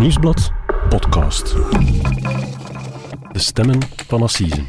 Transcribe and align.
Nieuwsblad 0.00 0.50
podcast. 0.88 1.54
De 3.32 3.38
stemmen 3.38 3.78
van 4.06 4.22
Assisen. 4.22 4.66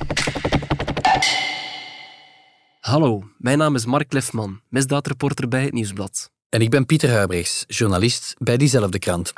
Hallo, 2.80 3.24
mijn 3.38 3.58
naam 3.58 3.76
is 3.76 3.86
Mark 3.86 4.14
Lefman, 4.14 4.62
misdaadreporter 4.70 5.48
bij 5.48 5.64
het 5.64 5.74
Nieuwsblad. 5.74 6.32
En 6.50 6.62
ik 6.62 6.70
ben 6.70 6.86
Pieter 6.86 7.10
Huibrechts, 7.10 7.64
journalist 7.68 8.36
bij 8.38 8.58
diezelfde 8.58 9.00
krant. 9.00 9.34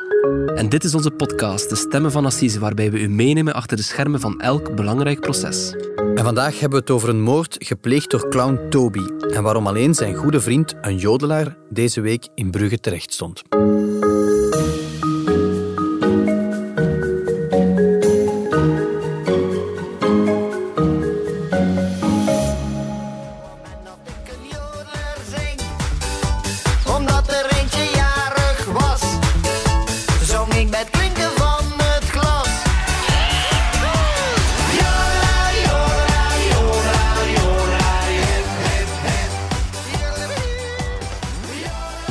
En 0.55 0.69
dit 0.69 0.83
is 0.83 0.95
onze 0.95 1.11
podcast, 1.11 1.69
De 1.69 1.75
Stemmen 1.75 2.11
van 2.11 2.25
Assise, 2.25 2.59
waarbij 2.59 2.91
we 2.91 2.99
u 2.99 3.09
meenemen 3.09 3.53
achter 3.53 3.77
de 3.77 3.83
schermen 3.83 4.19
van 4.19 4.41
elk 4.41 4.75
belangrijk 4.75 5.19
proces. 5.19 5.75
En 5.95 6.23
vandaag 6.23 6.59
hebben 6.59 6.79
we 6.79 6.85
het 6.85 6.89
over 6.89 7.09
een 7.09 7.21
moord 7.21 7.55
gepleegd 7.59 8.11
door 8.11 8.29
clown 8.29 8.69
Toby 8.69 9.05
en 9.33 9.43
waarom 9.43 9.67
alleen 9.67 9.93
zijn 9.93 10.15
goede 10.15 10.41
vriend, 10.41 10.73
een 10.81 10.97
jodelaar, 10.97 11.57
deze 11.69 12.01
week 12.01 12.27
in 12.35 12.51
Brugge 12.51 12.79
terecht 12.79 13.13
stond. 13.13 13.43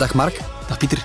Dag 0.02 0.14
Mark. 0.14 0.38
Dag 0.68 0.78
Pieter. 0.78 1.04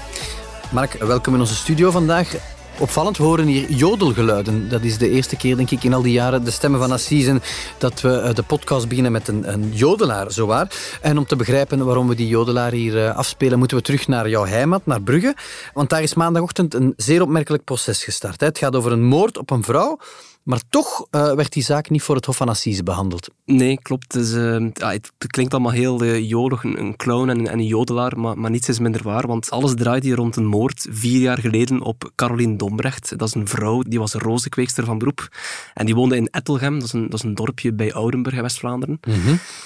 Mark, 0.72 0.94
welkom 0.94 1.34
in 1.34 1.40
onze 1.40 1.56
studio 1.56 1.92
vandaag. 1.92 2.36
Opvallend, 2.80 3.18
we 3.18 3.24
horen 3.24 3.46
hier 3.46 3.72
jodelgeluiden. 3.72 4.70
Dat 4.70 4.82
is 4.82 4.98
de 4.98 5.10
eerste 5.10 5.36
keer, 5.36 5.56
denk 5.56 5.72
ik, 5.72 5.84
in 5.84 5.94
al 5.94 6.02
die 6.02 6.12
jaren, 6.12 6.44
de 6.44 6.52
stemmen 6.52 6.80
van 6.80 6.92
Assisen, 6.92 7.42
dat 7.78 8.02
we 8.02 8.20
eh, 8.20 8.34
de 8.34 8.44
podcast 8.44 8.88
beginnen 8.88 9.12
met 9.12 9.28
een, 9.28 9.54
een 9.54 9.72
jodelaar, 9.74 10.32
zowaar. 10.32 10.72
En 11.02 11.18
om 11.18 11.26
te 11.26 11.36
begrijpen 11.36 11.86
waarom 11.86 12.08
we 12.08 12.16
die 12.16 12.28
jodelaar 12.28 12.72
hier 12.72 13.06
eh, 13.06 13.16
afspelen, 13.16 13.60
moeten 13.60 13.78
we 13.78 13.84
terug 13.84 14.08
naar 14.08 14.30
jouw 14.30 14.46
heimat, 14.46 14.86
naar 14.86 15.02
Brugge. 15.02 15.36
Want 15.74 15.90
daar 15.90 16.02
is 16.02 16.14
maandagochtend 16.14 16.74
een 16.74 16.94
zeer 16.96 17.22
opmerkelijk 17.22 17.64
proces 17.64 18.04
gestart. 18.04 18.40
hè. 18.40 18.46
Het 18.46 18.58
gaat 18.58 18.76
over 18.76 18.92
een 18.92 19.06
moord 19.06 19.38
op 19.38 19.50
een 19.50 19.64
vrouw, 19.64 20.00
maar 20.48 20.62
toch 20.70 21.08
eh, 21.12 21.34
werd 21.34 21.54
die 21.54 21.64
zaak 21.64 21.90
niet 21.90 22.02
voor 22.02 22.16
het 22.16 22.26
Hof 22.26 22.38
van 22.38 22.50
Assise 22.50 22.84
behandeld. 22.84 23.30
Nee, 23.46 23.80
klopt. 23.82 24.14
Het, 24.14 24.24
is, 24.24 24.34
eh, 24.34 24.66
ja, 24.74 24.92
het 24.92 25.12
klinkt 25.28 25.54
allemaal 25.54 25.72
heel 25.72 26.04
uh, 26.04 26.30
jolig, 26.30 26.64
een, 26.64 26.80
een 26.80 26.96
clown 26.96 27.30
en, 27.30 27.48
en 27.48 27.60
een 27.60 27.66
jodelaar, 27.66 28.20
maar, 28.20 28.38
maar 28.38 28.52
niets 28.52 28.70
is 28.70 28.80
minder 28.80 29.04
waar, 29.04 29.28
want 29.28 29.50
alles 29.50 29.74
draait 29.76 30.04
hier 30.04 30.16
rond 30.16 30.36
een 30.36 30.46
moord 30.46 30.88
vier 30.90 31.22
jaar 31.22 31.38
geleden 31.38 31.82
op 31.82 32.12
Caroline 32.16 32.56
Dombrecht. 32.56 33.18
Dat 33.18 33.28
is 33.28 33.34
een 33.34 33.48
vrouw, 33.48 33.82
die 33.82 34.00
was 34.00 34.14
rozenkweekster 34.14 34.86
van 34.86 34.98
beroep. 34.98 35.30
En 35.74 35.86
die 35.86 35.96
woonde 35.96 36.16
in 36.16 36.28
Ettelgem, 36.28 36.74
dat 36.74 36.88
is 36.88 36.94
een, 36.94 37.10
dat 37.10 37.20
is 37.20 37.24
een 37.24 37.36
dorpje 37.36 37.74
bij 37.74 37.94
Oudenburg 37.94 38.36
in 38.36 38.42
West-Vlaanderen. 38.42 39.00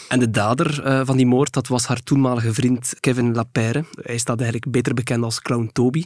En 0.07 0.19
de 0.19 0.29
dader 0.29 0.83
eh, 0.83 1.01
van 1.03 1.17
die 1.17 1.25
moord, 1.25 1.53
dat 1.53 1.67
was 1.67 1.85
haar 1.85 2.03
toenmalige 2.03 2.53
vriend 2.53 2.93
Kevin 2.99 3.33
Lapeyre. 3.33 3.85
Hij 4.01 4.17
staat 4.17 4.39
eigenlijk 4.39 4.71
beter 4.71 4.93
bekend 4.93 5.23
als 5.23 5.41
clown 5.41 5.69
Toby. 5.73 6.03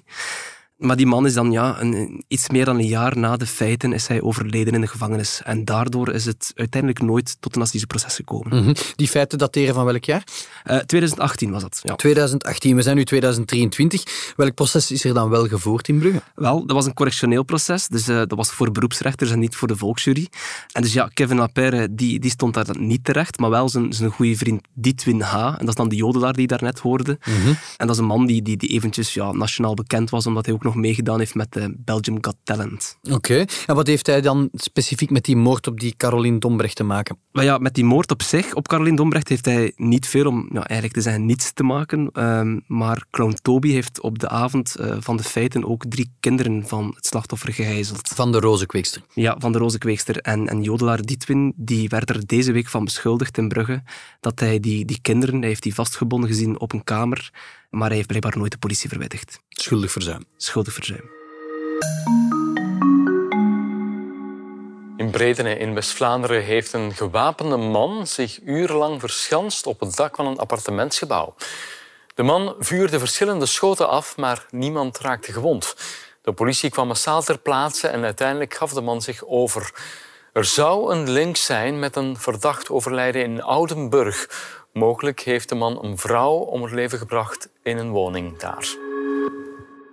Maar 0.76 0.96
die 0.96 1.06
man 1.06 1.26
is 1.26 1.34
dan 1.34 1.52
ja, 1.52 1.82
een, 1.82 2.24
iets 2.28 2.50
meer 2.50 2.66
dan 2.66 2.78
een 2.78 2.88
jaar 2.88 3.18
na 3.18 3.38
de 3.38 3.46
feiten 3.46 3.94
is 3.94 4.08
hij 4.08 4.22
overleden 4.22 4.74
in 4.74 4.82
de 4.82 4.88
gevangenis. 4.88 5.42
En 5.44 5.66
daardoor 5.66 6.14
is 6.14 6.26
het 6.26 6.52
uiteindelijk 6.56 7.02
nooit 7.02 7.38
tot 7.40 7.56
een 7.56 7.62
assiseproces 7.62 8.16
gekomen. 8.16 8.64
Mhm. 8.64 8.74
Die 8.96 9.08
feiten 9.08 9.38
dateren 9.38 9.74
van 9.74 9.86
welk 9.86 10.04
jaar? 10.04 10.24
Eh, 10.64 10.78
2018 10.78 11.52
was 11.52 11.62
dat. 11.62 11.80
Ja. 11.84 11.96
2018, 11.96 12.76
we 12.76 12.82
zijn 12.82 12.96
nu 12.96 13.06
2023. 13.06 14.34
Welk 14.36 14.54
proces 14.54 14.92
is 14.92 15.04
er 15.04 15.14
dan 15.14 15.30
wel 15.30 15.48
gevoerd 15.48 15.88
in 15.88 16.00
Brugge? 16.00 16.22
Wel, 16.36 16.66
dat 16.66 16.76
was 16.76 16.86
een 16.86 16.94
correctioneel 16.94 17.44
proces, 17.44 17.88
dus 17.88 18.08
eh, 18.08 18.16
dat 18.16 18.34
was 18.34 18.52
voor 18.52 18.72
beroepsrechters 18.72 19.32
en 19.32 19.40
niet 19.40 19.56
voor 19.56 19.68
de 19.68 19.76
volksjury. 19.76 20.28
En 20.72 20.82
dus 20.82 20.94
ja, 20.94 21.10
Kevin 21.14 21.38
Lapeyre, 21.38 21.96
die, 21.96 22.20
die 22.20 22.32
stond 22.32 22.54
daar 22.54 22.80
niet 22.80 23.04
terecht, 23.04 23.40
maar 23.40 23.50
wel 23.50 23.70
zijn, 23.70 23.94
zijn 23.94 24.10
goede 24.10 24.36
vriend 24.36 24.68
Ditwin 24.74 25.22
H. 25.22 25.36
En 25.36 25.58
dat 25.60 25.68
is 25.68 25.76
dan 25.76 25.90
de 25.90 25.96
jodelaar 25.96 26.34
die 26.34 26.42
je 26.42 26.48
daarnet 26.48 26.80
hoorde. 26.80 27.18
En 27.78 27.88
dat 27.88 27.96
is 27.96 27.98
een 27.98 28.08
man 28.08 28.26
die, 28.26 28.42
die, 28.42 28.58
die 28.58 28.70
eventjes 28.70 29.14
ja, 29.14 29.32
nationaal 29.32 29.74
bekend 29.74 30.10
was, 30.10 30.28
omdat 30.28 30.46
hij 30.46 30.54
ook 30.54 30.64
nog 30.66 30.76
meegedaan 30.76 31.20
heeft 31.20 31.36
met 31.36 31.54
de 31.54 31.74
Belgium 31.78 32.18
Got 32.22 32.36
Talent. 32.44 32.98
Oké. 33.12 33.46
En 33.66 33.76
wat 33.76 33.88
heeft 33.88 34.08
hij 34.08 34.22
dan 34.22 34.50
specifiek 34.54 35.10
met 35.10 35.26
die 35.26 35.36
moord 35.36 35.68
op 35.68 35.80
die 35.80 35.94
Caroline 35.98 36.40
Dombrecht 36.40 36.76
te 36.76 36.84
maken? 36.84 37.18
Maar 37.32 37.44
ja, 37.44 37.58
met 37.58 37.74
die 37.74 37.84
moord 37.84 38.12
op 38.12 38.22
zich, 38.22 38.54
op 38.54 38.68
Caroline 38.68 38.96
Dombrecht, 38.96 39.30
heeft 39.30 39.46
hij 39.46 39.74
niet 39.76 40.08
veel 40.08 40.28
om 40.28 40.50
ja, 40.52 40.64
eigenlijk 40.64 40.94
te 40.94 41.02
zeggen 41.02 41.26
niets 41.26 41.54
te 41.54 41.64
maken. 41.64 42.10
Ehm, 42.12 42.60
maar 42.68 43.06
clown 43.12 43.38
Toby 43.42 43.72
heeft 43.72 44.02
op 44.02 44.20
de 44.20 44.30
avond 44.30 44.76
eh, 44.76 44.98
van 45.00 45.18
de 45.18 45.24
feiten 45.24 45.66
ook 45.66 45.86
drie 45.86 46.12
kinderen 46.20 46.68
van 46.68 46.92
het 46.96 47.06
slachtoffer 47.06 47.54
gegijzeld. 47.54 48.08
Van 48.08 48.32
de 48.32 48.40
rozenkweekster. 48.40 49.02
Ja, 49.14 49.36
van 49.40 49.52
de 49.52 49.58
rozenkweekster. 49.58 50.18
En, 50.18 50.48
en 50.48 50.62
jodelaar 50.62 51.02
Dietwin, 51.02 51.54
die 51.56 51.90
werd 51.90 52.10
er 52.10 52.26
deze 52.26 52.52
week 52.52 52.68
van 52.68 52.84
beschuldigd 52.84 53.38
in 53.38 53.48
Brugge 53.48 53.84
dat 54.20 54.40
hij 54.40 54.60
die, 54.60 54.86
die 54.86 55.00
kinderen, 55.02 55.40
hij 55.40 55.48
heeft 55.48 55.64
die 55.64 55.74
vastgebonden 55.74 56.30
gezien 56.30 56.60
op 56.60 56.74
een 56.74 56.84
kamer, 56.84 57.32
maar 57.76 57.88
hij 57.88 57.96
heeft 57.96 58.08
blijkbaar 58.08 58.38
nooit 58.38 58.52
de 58.52 58.58
politie 58.58 58.90
verwittigd. 58.90 59.40
Schuldig 59.50 59.92
verzuim. 59.92 60.26
Schuldig 60.38 60.74
verzuim. 60.74 61.10
In 64.98 65.10
Bredene 65.12 65.58
in 65.58 65.74
West-Vlaanderen 65.74 66.44
heeft 66.44 66.74
een 66.74 66.94
gewapende 66.94 67.58
man 67.58 68.08
zich 68.08 68.40
urenlang 68.44 69.00
verschanst 69.00 69.68
op 69.68 69.80
het 69.80 69.96
dak 69.96 70.16
van 70.16 70.28
een 70.28 70.38
appartementsgebouw. 70.38 71.36
De 72.14 72.24
man 72.24 72.56
vuurde 72.60 73.00
verschillende 73.00 73.46
schoten 73.46 73.90
af, 73.90 74.18
maar 74.18 74.46
niemand 74.50 74.98
raakte 74.98 75.32
gewond. 75.32 75.76
De 76.22 76.34
politie 76.34 76.70
kwam 76.70 76.88
massaal 76.88 77.22
ter 77.22 77.38
plaatse 77.38 77.88
en 77.88 78.04
uiteindelijk 78.04 78.54
gaf 78.54 78.74
de 78.74 78.82
man 78.82 79.02
zich 79.02 79.26
over. 79.26 79.74
Er 80.34 80.46
zou 80.46 80.94
een 80.94 81.10
link 81.10 81.36
zijn 81.36 81.80
met 81.80 81.96
een 81.96 82.18
verdacht 82.18 82.70
overlijden 82.70 83.24
in 83.24 83.42
Oudenburg. 83.42 84.30
Mogelijk 84.78 85.20
heeft 85.20 85.50
de 85.50 85.56
man 85.56 85.84
een 85.84 85.98
vrouw 85.98 86.34
om 86.34 86.64
het 86.64 86.72
leven 86.72 86.98
gebracht 86.98 87.50
in 87.64 87.78
een 87.78 87.90
woning 87.90 88.38
daar. 88.38 88.76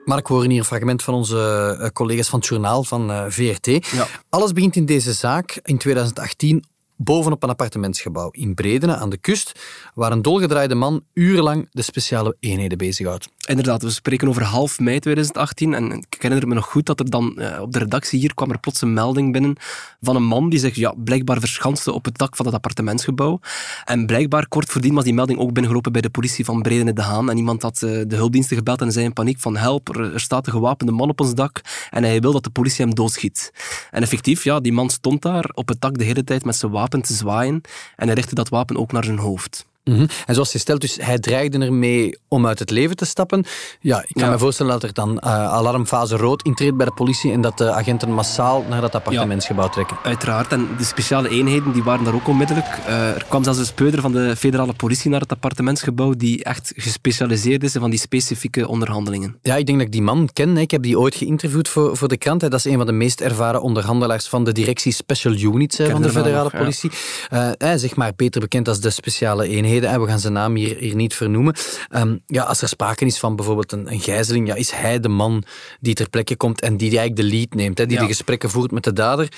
Mark, 0.05 0.29
we 0.29 0.35
horen 0.35 0.51
hier 0.51 0.59
een 0.59 0.65
fragment 0.65 1.03
van 1.03 1.15
onze 1.15 1.77
eh, 1.81 1.89
collega's 1.89 2.29
van 2.29 2.39
het 2.39 2.49
journaal 2.49 2.85
van 2.85 3.11
eh, 3.11 3.25
VRT. 3.29 3.95
Alles 4.29 4.53
begint 4.53 4.77
in 4.77 4.87
deze 4.87 5.13
zaak 5.13 5.61
in 5.63 5.79
2018 5.79 6.65
bovenop 7.05 7.43
een 7.43 7.49
appartementsgebouw 7.49 8.29
in 8.31 8.55
Bredene 8.55 8.97
aan 8.97 9.11
de 9.11 9.17
kust, 9.17 9.61
waar 9.95 10.13
een 10.13 10.23
dolgedraaide 10.23 10.75
man 10.75 11.05
urenlang 11.13 11.69
de 11.71 11.83
speciale 11.83 12.37
eenheden 12.41 12.79
bezighoudt. 12.79 13.29
Inderdaad, 13.49 13.83
we 13.83 13.91
spreken 13.91 14.29
over 14.29 14.43
half 14.43 14.79
mei 14.79 14.99
2018 14.99 15.75
en 15.75 15.93
ik 15.93 16.23
herinner 16.23 16.49
me 16.49 16.55
nog 16.55 16.67
goed 16.67 16.87
dat 16.87 17.01
er 17.01 17.11
dan 17.11 17.39
eh, 17.39 17.61
op 17.61 17.73
de 17.73 17.79
redactie 17.79 18.21
hier 18.21 18.35
kwam 18.35 18.51
er 18.51 18.61
plots 18.61 18.81
een 18.81 18.93
melding 18.93 19.33
binnen 19.33 19.57
van 20.01 20.17
een 20.17 20.25
man 20.25 20.51
die 20.51 20.59
zich 20.59 20.75
ja, 20.75 20.95
blijkbaar 20.97 21.41
verschanste 21.41 21.93
op 21.93 22.05
het 22.05 22.19
dak 22.19 22.37
van 22.37 22.47
het 22.47 22.55
appartementsgebouw. 22.55 23.41
En 23.85 24.07
blijkbaar 24.07 24.49
kort 24.49 24.69
voordien 24.69 24.95
was 24.95 25.05
die 25.05 25.15
melding 25.15 25.39
ook 25.39 25.53
binnengelopen 25.53 25.93
bij 25.93 26.01
de 26.01 26.11
politie 26.11 26.45
van 26.45 26.63
Bredene 26.63 26.93
de 26.93 27.03
Haan 27.03 27.31
en 27.31 27.37
iemand 27.37 27.63
had 27.63 27.83
eh, 27.83 27.91
de 28.07 28.17
hulpdiensten 28.17 28.57
gebeld 28.57 28.81
en 28.81 28.93
zei 28.93 29.05
in 29.05 29.13
paniek 29.13 29.41
van 29.41 29.57
help, 29.57 29.89
er, 29.89 30.13
er 30.13 30.21
staat 30.21 30.47
een 30.47 30.53
gewapende 30.53 30.93
man 30.93 31.09
op 31.09 31.21
ons 31.21 31.35
dak 31.35 31.61
en 31.91 32.03
hij 32.03 32.21
wil 32.21 32.33
dat 32.33 32.45
de 32.45 32.51
politie 32.51 32.85
hem 32.85 32.95
doodschiet. 32.95 33.53
En 33.91 34.03
effectief, 34.03 34.45
ja, 34.45 34.61
die 34.61 34.73
man 34.73 34.91
stond 34.91 35.23
daar 35.23 35.51
op 35.55 35.69
het 35.69 35.81
dak 35.81 35.99
de 35.99 36.05
hele 36.05 36.25
tijd 36.25 36.45
met 36.45 36.57
zijn 36.57 36.73
wapen 36.73 36.92
te 37.01 37.15
zwaaien 37.15 37.61
en 37.97 38.07
hij 38.07 38.15
richtte 38.15 38.35
dat 38.35 38.49
wapen 38.49 38.77
ook 38.77 38.93
naar 38.93 39.05
zijn 39.05 39.19
hoofd. 39.19 39.67
Mhm. 39.85 40.07
En 40.27 40.35
zoals 40.35 40.53
je 40.53 40.59
stelt, 40.59 40.81
dus 40.81 40.99
hij 41.01 41.19
dreigde 41.19 41.59
ermee 41.59 42.19
om 42.29 42.47
uit 42.47 42.59
het 42.59 42.71
leven 42.71 42.97
te 42.97 43.05
stappen. 43.05 43.45
Ja, 43.81 43.99
ik 44.07 44.15
kan 44.15 44.25
Ja. 44.25 44.31
me 44.31 44.39
voorstellen 44.39 44.73
dat 44.73 44.83
er 44.83 44.93
dan 44.93 45.19
eh, 45.19 45.53
alarmfase 45.53 46.17
rood 46.17 46.43
intreedt 46.43 46.77
bij 46.77 46.87
de 46.87 46.93
politie 46.93 47.33
en 47.33 47.41
dat 47.41 47.59
de 47.59 47.71
agenten 47.71 48.13
massaal 48.13 48.65
naar 48.69 48.81
dat 48.81 48.95
appartementsgebouw 48.95 49.69
trekken. 49.69 49.97
Uiteraard, 50.03 50.53
en 50.53 50.69
de 50.79 50.85
speciale 50.85 51.29
eenheden 51.29 51.73
die 51.73 51.83
waren 51.83 52.05
daar 52.05 52.15
ook 52.15 52.29
onmiddellijk. 52.29 52.67
Eh, 52.87 53.09
er 53.09 53.25
kwam 53.29 53.45
zelfs 53.45 53.59
een 53.59 53.65
speuder 53.67 54.01
van 54.01 54.13
de 54.13 54.37
federale 54.37 54.73
politie 54.73 55.11
naar 55.11 55.21
het 55.21 55.31
appartementsgebouw 55.33 56.15
die 56.17 56.45
echt 56.45 56.73
gespecialiseerd 56.77 57.63
is 57.65 57.75
in 57.75 57.81
van 57.81 57.91
die 57.91 57.99
specifieke 57.99 58.69
onderhandelingen. 58.69 59.39
Ja, 59.43 59.57
ik 59.57 59.67
denk 59.67 59.79
dat 59.79 59.87
ik 59.87 59.93
die 59.93 60.03
man 60.03 60.29
ken. 60.33 60.57
Ik 60.57 60.71
heb 60.71 60.83
die 60.83 60.99
ooit 60.99 61.15
geïnterviewd 61.15 61.69
voor, 61.69 61.97
voor 61.97 62.09
de 62.09 62.17
krant. 62.17 62.41
Dat 62.41 62.53
is 62.55 62.65
een 62.65 62.77
van 62.77 62.87
de 62.87 62.93
meest 62.93 63.21
ervaren 63.21 63.63
onderhandelaars 63.63 64.29
van 64.29 64.45
de 64.45 64.53
directie 64.53 64.93
Special 64.93 65.33
Units 65.35 65.77
van 65.77 66.03
de 66.03 66.09
er 66.09 66.15
federale 66.15 66.43
nog, 66.43 66.53
ja. 66.53 66.59
politie. 66.59 66.91
Eh, 67.29 67.51
zeg 67.77 67.97
maar 67.97 68.13
beter 68.17 68.41
bekend 68.41 68.69
als 68.69 68.81
de 68.81 68.91
speciale 68.91 69.49
eenheden. 69.49 69.72
Hè. 69.81 70.01
We 70.01 70.07
gaan 70.07 70.21
zijn 70.21 70.33
naam 70.33 70.55
hier, 70.55 70.77
hier 70.77 70.95
niet 70.95 71.15
vernoemen. 71.15 71.55
Ehm, 71.89 72.17
ja, 72.27 72.43
als 72.43 72.63
er 72.63 72.69
sprake 72.69 73.05
is 73.05 73.19
van 73.19 73.37
bijvoorbeeld 73.37 73.73
een, 73.73 73.93
een 73.93 74.01
gijzeling, 74.01 74.47
ja, 74.47 74.55
is 74.55 74.71
hij 74.71 75.01
de 75.01 75.09
man 75.09 75.45
die 75.81 75.95
ter 75.95 76.09
plekke 76.09 76.37
komt 76.37 76.61
en 76.61 76.77
die 76.77 76.99
eigenlijk 76.99 77.17
de 77.29 77.37
lead 77.37 77.55
neemt. 77.55 77.79
Hè, 77.79 77.87
die 77.87 77.95
Ja. 77.97 78.03
de 78.03 78.09
gesprekken 78.09 78.51
voert 78.51 78.71
met 78.71 78.85
de 78.85 78.93
dader. 78.93 79.29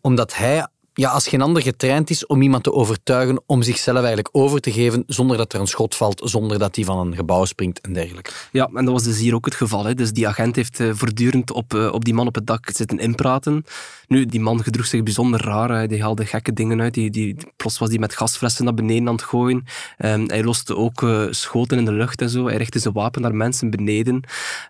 Omdat 0.00 0.34
hij 0.34 0.66
ja, 0.94 1.10
als 1.10 1.28
geen 1.28 1.40
ander 1.40 1.62
getraind 1.62 2.10
is 2.10 2.26
om 2.26 2.42
iemand 2.42 2.62
te 2.62 2.72
overtuigen 2.72 3.42
om 3.46 3.62
zichzelf 3.62 3.98
eigenlijk 3.98 4.28
over 4.32 4.60
te 4.60 4.72
geven 4.72 5.04
zonder 5.06 5.36
dat 5.36 5.52
er 5.52 5.60
een 5.60 5.66
schot 5.66 5.94
valt, 5.94 6.20
zonder 6.24 6.58
dat 6.58 6.76
hij 6.76 6.84
van 6.84 6.98
een 6.98 7.14
gebouw 7.14 7.44
springt 7.44 7.80
en 7.80 7.92
dergelijke. 7.92 8.30
Ja, 8.52 8.70
en 8.74 8.84
dat 8.84 8.94
was 8.94 9.02
dus 9.02 9.18
hier 9.18 9.34
ook 9.34 9.44
het 9.44 9.54
geval. 9.54 9.84
Hè. 9.84 9.94
Dus 9.94 10.12
die 10.12 10.28
agent 10.28 10.56
heeft 10.56 10.80
eh, 10.80 10.90
voortdurend 10.92 11.50
op, 11.50 11.74
eh, 11.74 11.92
op 11.92 12.04
die 12.04 12.14
man 12.14 12.26
op 12.26 12.34
het 12.34 12.46
dak 12.46 12.70
zitten 12.72 12.98
inpraten. 12.98 13.64
Nu, 14.06 14.26
die 14.26 14.40
man 14.40 14.62
gedroeg 14.62 14.86
zich 14.86 15.02
bijzonder 15.02 15.44
raar. 15.44 15.68
Hij 15.68 15.86
die 15.86 16.02
haalde 16.02 16.26
gekke 16.26 16.52
dingen 16.52 16.80
uit. 16.80 16.94
Die, 16.94 17.10
die, 17.10 17.36
plots 17.56 17.78
was 17.78 17.88
hij 17.88 17.98
met 17.98 18.14
gasflessen 18.14 18.64
naar 18.64 18.74
beneden 18.74 19.08
aan 19.08 19.14
het 19.14 19.24
gooien. 19.24 19.64
Ehm, 19.98 20.24
hij 20.26 20.44
loste 20.44 20.76
ook 20.76 21.02
eh, 21.02 21.26
schoten 21.30 21.78
in 21.78 21.84
de 21.84 21.92
lucht 21.92 22.20
en 22.20 22.28
zo. 22.30 22.46
Hij 22.46 22.56
richtte 22.56 22.78
zijn 22.78 22.94
wapen 22.94 23.22
naar 23.22 23.34
mensen 23.34 23.70
beneden. 23.70 24.22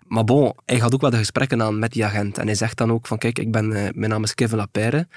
Maar 0.07 0.23
bon, 0.23 0.53
hij 0.65 0.79
gaat 0.79 0.93
ook 0.93 1.01
wel 1.01 1.09
de 1.09 1.17
gesprekken 1.17 1.61
aan 1.61 1.79
met 1.79 1.91
die 1.91 2.05
agent. 2.05 2.37
En 2.37 2.45
hij 2.45 2.55
zegt 2.55 2.77
dan 2.77 2.91
ook 2.91 3.07
van, 3.07 3.17
kijk, 3.17 3.39
ik 3.39 3.51
ben, 3.51 3.67
mijn 3.67 4.09
naam 4.09 4.23
is 4.23 4.33
Kevin 4.33 4.57
Lapeyre. 4.57 5.07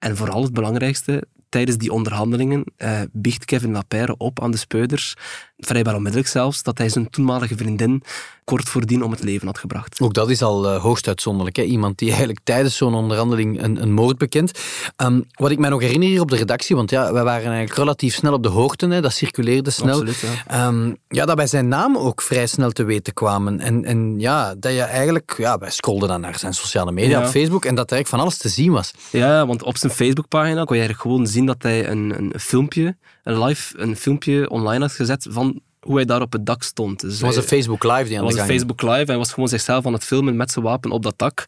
En 0.00 0.16
vooral 0.16 0.42
het 0.42 0.52
belangrijkste, 0.52 1.24
tijdens 1.48 1.78
die 1.78 1.92
onderhandelingen 1.92 2.64
uh, 2.78 3.00
biecht 3.12 3.44
Kevin 3.44 3.72
Lapeyre 3.72 4.16
op 4.16 4.42
aan 4.42 4.50
de 4.50 4.56
speuders, 4.56 5.16
vrijwel 5.60 5.94
onmiddellijk 5.94 6.30
zelfs, 6.30 6.62
dat 6.62 6.78
hij 6.78 6.88
zijn 6.88 7.10
toenmalige 7.10 7.56
vriendin 7.56 8.02
kort 8.50 8.68
voordien 8.68 9.02
om 9.02 9.10
het 9.10 9.22
leven 9.22 9.46
had 9.46 9.58
gebracht. 9.58 10.00
Ook 10.00 10.14
dat 10.14 10.30
is 10.30 10.42
al 10.42 10.74
uh, 10.74 10.82
hoogst 10.82 11.06
uitzonderlijk. 11.06 11.56
Hè? 11.56 11.62
Iemand 11.62 11.98
die 11.98 12.08
eigenlijk 12.08 12.40
tijdens 12.44 12.76
zo'n 12.76 12.94
onderhandeling 12.94 13.62
een, 13.62 13.82
een, 13.82 13.92
moord 13.92 14.18
bekent. 14.18 14.58
Um, 14.96 15.24
wat 15.32 15.50
ik 15.50 15.58
mij 15.58 15.70
nog 15.70 15.80
herinner 15.80 16.08
hier 16.08 16.20
op 16.20 16.30
de 16.30 16.36
redactie, 16.36 16.76
want 16.76 16.90
ja, 16.90 17.12
wij 17.12 17.24
waren 17.24 17.44
eigenlijk 17.44 17.74
relatief 17.78 18.14
snel 18.14 18.32
op 18.32 18.42
de 18.42 18.48
hoogte, 18.48 18.86
hè? 18.86 19.00
dat 19.00 19.12
circuleerde 19.12 19.70
snel. 19.70 20.00
Absoluut, 20.00 20.24
ja. 20.48 20.66
Um, 20.66 20.96
ja, 21.08 21.26
dat 21.26 21.36
bij 21.36 21.46
zijn 21.46 21.68
naam 21.68 21.96
ook 21.96 22.22
vrij 22.22 22.46
snel 22.46 22.70
te 22.70 22.84
weten 22.84 23.12
kwamen. 23.12 23.60
En, 23.60 23.84
en 23.84 24.18
ja, 24.18 24.54
dat 24.54 24.72
je 24.72 24.82
eigenlijk, 24.82 25.34
ja, 25.38 25.58
wij 25.58 25.70
scrolden 25.70 26.08
dan 26.08 26.20
naar 26.20 26.38
zijn 26.38 26.54
sociale 26.54 26.92
media 26.92 27.18
Ja. 27.18 27.24
op 27.24 27.30
Facebook 27.30 27.64
en 27.64 27.74
dat 27.74 27.90
er 27.90 27.96
eigenlijk 27.96 28.08
van 28.08 28.20
alles 28.20 28.36
te 28.36 28.48
zien 28.48 28.72
was. 28.72 28.92
Ja, 29.10 29.46
want 29.46 29.62
op 29.62 29.76
zijn 29.76 29.92
Facebookpagina 29.92 30.64
kon 30.64 30.76
je 30.76 30.82
eigenlijk 30.82 31.00
gewoon 31.00 31.26
zien 31.26 31.46
dat 31.46 31.62
hij 31.62 31.88
een, 31.88 32.14
een 32.18 32.40
filmpje, 32.40 32.96
een 33.22 33.42
live 33.44 33.78
een 33.78 33.96
filmpje 33.96 34.50
online 34.50 34.80
had 34.84 34.92
gezet 34.92 35.26
van 35.30 35.60
hoe 35.80 35.94
hij 35.96 36.04
daar 36.04 36.20
op 36.20 36.32
het 36.32 36.46
dak 36.46 36.62
stond. 36.62 37.00
Dus 37.00 37.12
Het 37.12 37.20
was 37.20 37.34
hij- 37.34 37.42
een 37.42 37.48
Facebook 37.48 37.82
Live 37.84 38.04
die 38.04 38.18
aan 38.18 38.24
Het 38.24 38.32
de 38.32 38.38
was 38.38 38.48
een 38.48 38.54
Facebook 38.54 38.82
Live. 38.82 39.04
Hij 39.04 39.16
was 39.16 39.32
gewoon 39.32 39.48
zichzelf 39.48 39.86
aan 39.86 39.92
het 39.92 40.04
filmen 40.04 40.36
met 40.36 40.50
zijn 40.50 40.64
wapen 40.64 40.90
op 40.90 41.02
dat 41.02 41.14
dak. 41.18 41.44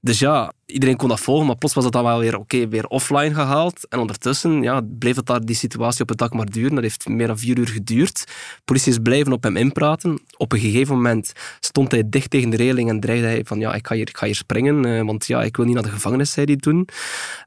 Dus 0.00 0.18
ja, 0.18 0.52
iedereen 0.66 0.96
kon 0.96 1.08
dat 1.08 1.20
volgen, 1.20 1.46
maar 1.46 1.56
plots 1.56 1.74
was 1.74 1.84
het 1.84 1.92
dan 1.92 2.04
wel 2.04 2.18
weer, 2.18 2.38
oké, 2.38 2.68
weer 2.68 2.86
offline 2.86 3.34
gehaald. 3.34 3.88
En 3.88 3.98
ondertussen 3.98 4.62
ja, 4.62 4.80
bleef 4.98 5.16
het 5.16 5.26
daar, 5.26 5.44
die 5.44 5.56
situatie 5.56 6.02
op 6.02 6.08
het 6.08 6.18
dak 6.18 6.34
maar 6.34 6.50
duren. 6.50 6.74
Dat 6.74 6.82
heeft 6.82 7.08
meer 7.08 7.26
dan 7.26 7.38
vier 7.38 7.58
uur 7.58 7.68
geduurd. 7.68 8.24
Politie 8.64 8.92
is 8.92 8.98
blijven 8.98 9.32
op 9.32 9.42
hem 9.42 9.56
inpraten. 9.56 10.20
Op 10.36 10.52
een 10.52 10.58
gegeven 10.58 10.94
moment 10.94 11.32
stond 11.60 11.90
hij 11.90 12.02
dicht 12.06 12.30
tegen 12.30 12.50
de 12.50 12.56
reling 12.56 12.88
en 12.88 13.00
dreigde 13.00 13.26
hij 13.26 13.44
van, 13.44 13.58
ja, 13.58 13.74
ik 13.74 13.86
ga 13.86 13.94
hier, 13.94 14.08
ik 14.08 14.16
ga 14.16 14.26
hier 14.26 14.34
springen, 14.34 14.84
eh, 14.84 15.04
want 15.06 15.26
ja, 15.26 15.42
ik 15.42 15.56
wil 15.56 15.64
niet 15.64 15.74
naar 15.74 15.82
de 15.82 15.90
gevangenis, 15.90 16.32
zei 16.32 16.46
hij 16.46 16.56
toen. 16.56 16.88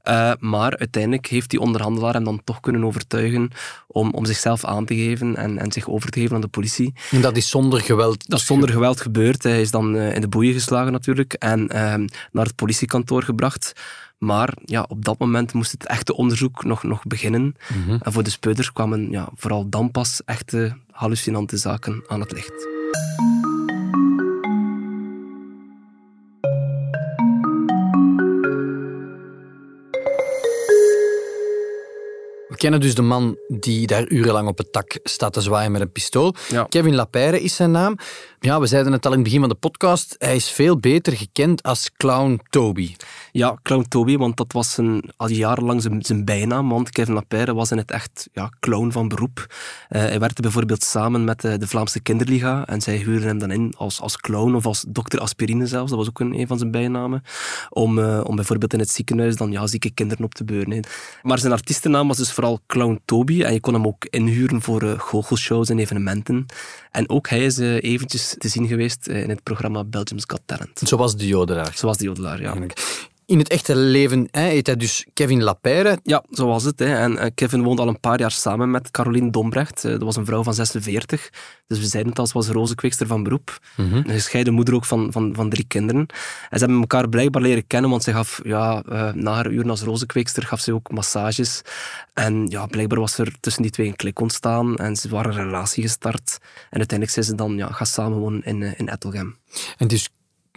Eh, 0.04 0.32
maar 0.40 0.78
uiteindelijk 0.78 1.28
heeft 1.28 1.50
die 1.50 1.60
onderhandelaar 1.60 2.14
hem 2.14 2.24
dan 2.24 2.42
toch 2.44 2.60
kunnen 2.60 2.84
overtuigen 2.84 3.50
om, 3.88 4.12
om 4.12 4.26
zichzelf 4.26 4.66
aan 4.66 4.86
te 4.86 4.96
geven 4.96 5.36
en, 5.36 5.58
en 5.58 5.72
zich 5.72 5.90
over 5.90 6.10
te 6.10 6.20
geven 6.20 6.36
aan 6.36 6.42
de 6.42 6.48
politie. 6.48 6.94
En 7.12 7.22
dat 7.22 7.38
is 7.38 7.50
zonder 7.50 7.82
geweld. 7.82 8.30
Dat 8.30 8.40
is 8.40 8.46
zonder 8.46 8.70
geweld 8.70 9.02
gebeurd. 9.02 9.44
Hij 9.44 9.62
is 9.62 9.72
dan 9.72 9.96
eh, 9.96 10.16
in 10.16 10.22
de 10.22 10.28
boeien 10.28 10.54
geslagen 10.54 10.92
natuurlijk 10.92 11.34
en 11.34 11.68
ehm, 11.68 12.08
naar 12.32 12.46
het 12.46 12.56
politiekantoor 12.56 13.06
gebracht. 13.12 13.74
Maar 14.18 14.54
ja, 14.66 14.86
op 14.88 15.06
dat 15.06 15.20
moment 15.20 15.54
moest 15.54 15.72
het 15.72 15.86
echte 15.86 16.16
onderzoek 16.16 16.64
nog, 16.64 16.84
nog 16.84 17.04
beginnen. 17.06 17.56
En 18.02 18.12
voor 18.12 18.24
de 18.24 18.30
speuders 18.30 18.74
kwamen 18.74 19.12
ja, 19.12 19.30
vooral 19.36 19.70
dan 19.70 19.92
pas 19.92 20.22
echte 20.26 20.78
hallucinante 20.92 21.58
zaken 21.58 22.04
aan 22.08 22.20
het 22.20 22.32
licht. 22.32 22.68
Kennen 32.58 32.80
dus 32.80 32.96
de 32.96 33.02
man 33.02 33.38
die 33.48 33.88
daar 33.88 34.08
urenlang 34.08 34.48
op 34.48 34.58
het 34.58 34.68
dak 34.72 35.00
staat 35.04 35.34
te 35.34 35.42
zwaaien 35.42 35.72
met 35.72 35.82
een 35.82 35.92
pistool. 35.92 36.36
Ja. 36.50 36.64
Kevin 36.64 36.96
Lapeyre 36.96 37.42
is 37.42 37.56
zijn 37.56 37.72
naam. 37.72 37.98
Ja, 38.40 38.60
we 38.60 38.68
zeiden 38.68 38.92
het 38.92 39.06
al 39.06 39.12
in 39.12 39.18
het 39.18 39.26
begin 39.26 39.40
van 39.40 39.50
de 39.50 39.56
podcast. 39.56 40.16
Hij 40.18 40.36
is 40.36 40.50
veel 40.50 40.78
beter 40.78 41.14
gekend 41.14 41.64
als 41.64 41.92
Clown 41.98 42.42
Toby. 42.50 42.96
Ja, 43.32 43.58
Clown 43.62 43.86
Toby, 43.88 44.18
want 44.18 44.38
dat 44.38 44.54
was 44.54 44.74
zijn, 44.74 45.02
al 45.16 45.30
jarenlang 45.30 45.82
zijn, 45.82 46.04
zijn 46.06 46.26
bijnaam. 46.26 46.70
Want 46.70 46.90
Kevin 46.90 47.14
Lapeyre 47.14 47.54
was 47.54 47.72
in 47.72 47.78
het 47.78 47.92
echt 47.92 48.30
ja, 48.34 48.52
clown 48.60 48.92
van 48.92 49.08
beroep. 49.08 49.56
Eh, 49.90 50.02
hij 50.02 50.20
werkte 50.20 50.42
bijvoorbeeld 50.42 50.84
samen 50.84 51.24
met 51.24 51.42
de, 51.42 51.58
de 51.58 51.68
Vlaamse 51.68 52.00
Kinderliga. 52.00 52.68
En 52.68 52.82
zij 52.82 52.96
huurden 52.96 53.28
hem 53.28 53.38
dan 53.38 53.52
in 53.52 53.74
als, 53.78 54.02
als 54.02 54.18
clown 54.18 54.56
of 54.56 54.66
als 54.66 54.86
dokter 54.88 55.20
Aspirine 55.20 55.68
zelfs. 55.68 55.90
Dat 55.90 56.00
was 56.00 56.08
ook 56.08 56.20
een, 56.20 56.40
een 56.40 56.48
van 56.48 56.58
zijn 56.58 56.72
bijnamen. 56.72 57.24
Om, 57.70 58.00
eh, 58.00 58.22
om 58.24 58.36
bijvoorbeeld 58.36 58.74
in 58.74 58.80
het 58.80 58.92
ziekenhuis 58.92 59.36
dan 59.36 59.52
ja, 59.52 59.68
zieke 59.68 59.92
kinderen 59.92 60.26
op 60.26 60.34
te 60.34 60.44
beuren. 60.44 60.86
Maar 61.22 61.40
zijn 61.40 61.54
artiestennaam 61.54 62.08
was 62.08 62.18
dus 62.18 62.32
vooral 62.32 62.47
Clown 62.68 63.02
Toby. 63.06 63.42
En 63.42 63.54
je 63.54 63.60
kon 63.60 63.74
hem 63.74 63.88
ook 63.88 64.06
inhuren 64.10 64.62
voor 64.62 64.82
eh, 64.82 65.00
goochelshows 65.00 65.70
en 65.70 65.80
evenementen. 65.80 66.46
En 66.92 67.10
ook 67.10 67.30
hij 67.30 67.46
is 67.46 67.58
eh, 67.58 67.84
eventjes 67.84 68.36
te 68.38 68.48
zien 68.48 68.68
geweest 68.68 69.08
eh, 69.08 69.22
in 69.24 69.30
het 69.30 69.44
programma 69.44 69.84
Belgium's 69.84 70.24
Got 70.28 70.42
Talent. 70.46 70.82
Zoals 70.84 71.16
de 71.16 71.28
jodelaar. 71.28 71.72
Zoals 71.76 71.98
de 71.98 72.04
jodelaar, 72.04 72.42
ja. 72.42 72.56
In 73.28 73.38
het 73.38 73.50
echte 73.50 73.76
leven 73.76 74.28
hè, 74.32 74.42
heet 74.42 74.68
hij 74.68 74.76
dus 74.76 75.06
Kevin 75.14 75.44
Lapeyre. 75.44 76.00
Ja, 76.04 76.24
zo 76.32 76.48
was 76.48 76.64
het. 76.64 76.80
Hè. 76.80 76.96
En 76.96 77.18
eh, 77.18 77.30
Kevin 77.36 77.64
woonde 77.64 77.82
al 77.82 77.88
een 77.88 78.00
paar 78.00 78.20
jaar 78.20 78.32
samen 78.32 78.72
met 78.72 78.92
Caroline 78.92 79.30
Dombrecht. 79.30 79.86
Eh, 79.86 79.92
dat 79.92 80.02
was 80.02 80.16
een 80.16 80.26
vrouw 80.26 80.44
van 80.44 80.54
46. 80.54 81.30
Dus 81.68 81.80
we 81.80 81.86
zeiden 81.86 82.12
het 82.12 82.20
al, 82.20 82.28
ze 82.28 82.34
was 82.34 82.48
rozenkweekster 82.48 83.08
van 83.08 83.24
beroep. 83.24 83.60
Een 83.76 84.10
gescheiden 84.10 84.54
moeder 84.54 84.74
ook 84.74 84.86
van, 84.86 85.12
van, 85.12 85.34
van 85.36 85.50
drie 85.50 85.66
kinderen. 85.68 86.02
En 86.50 86.60
ze 86.60 86.66
hebben 86.66 86.80
elkaar 86.80 87.10
blijkbaar 87.10 87.42
leren 87.42 87.68
kennen, 87.68 87.90
want 87.90 88.04
ze 88.04 88.12
gaf, 88.12 88.40
ja, 88.44 88.84
eh, 88.90 89.14
na 89.14 89.34
haar 89.34 89.52
uren 89.52 89.70
als 89.70 89.82
rozenkweekster, 89.82 90.44
gaf 90.44 90.60
ze 90.60 90.74
ook 90.74 90.92
massages. 90.92 91.62
En 92.14 92.48
ja, 92.48 92.66
blijkbaar 92.66 93.00
was 93.00 93.18
er 93.18 93.36
tussen 93.40 93.62
die 93.62 93.72
twee 93.72 93.88
een 93.88 93.96
klik 93.96 94.20
ontstaan 94.20 94.76
en 94.76 94.96
ze 94.96 95.10
waren 95.10 95.32
een 95.32 95.46
relatie 95.46 95.84
gestart. 95.84 96.38
En 96.70 96.78
uiteindelijk 96.78 97.12
zijn 97.12 97.26
ze 97.26 97.36
dan 97.36 97.56
ja, 97.58 97.72
gaan 97.72 97.86
samenwonen 97.86 98.44
in, 98.44 98.78
in 98.78 98.90
Ettelgem. 98.90 99.38
En 99.78 99.88
dus, 99.88 100.10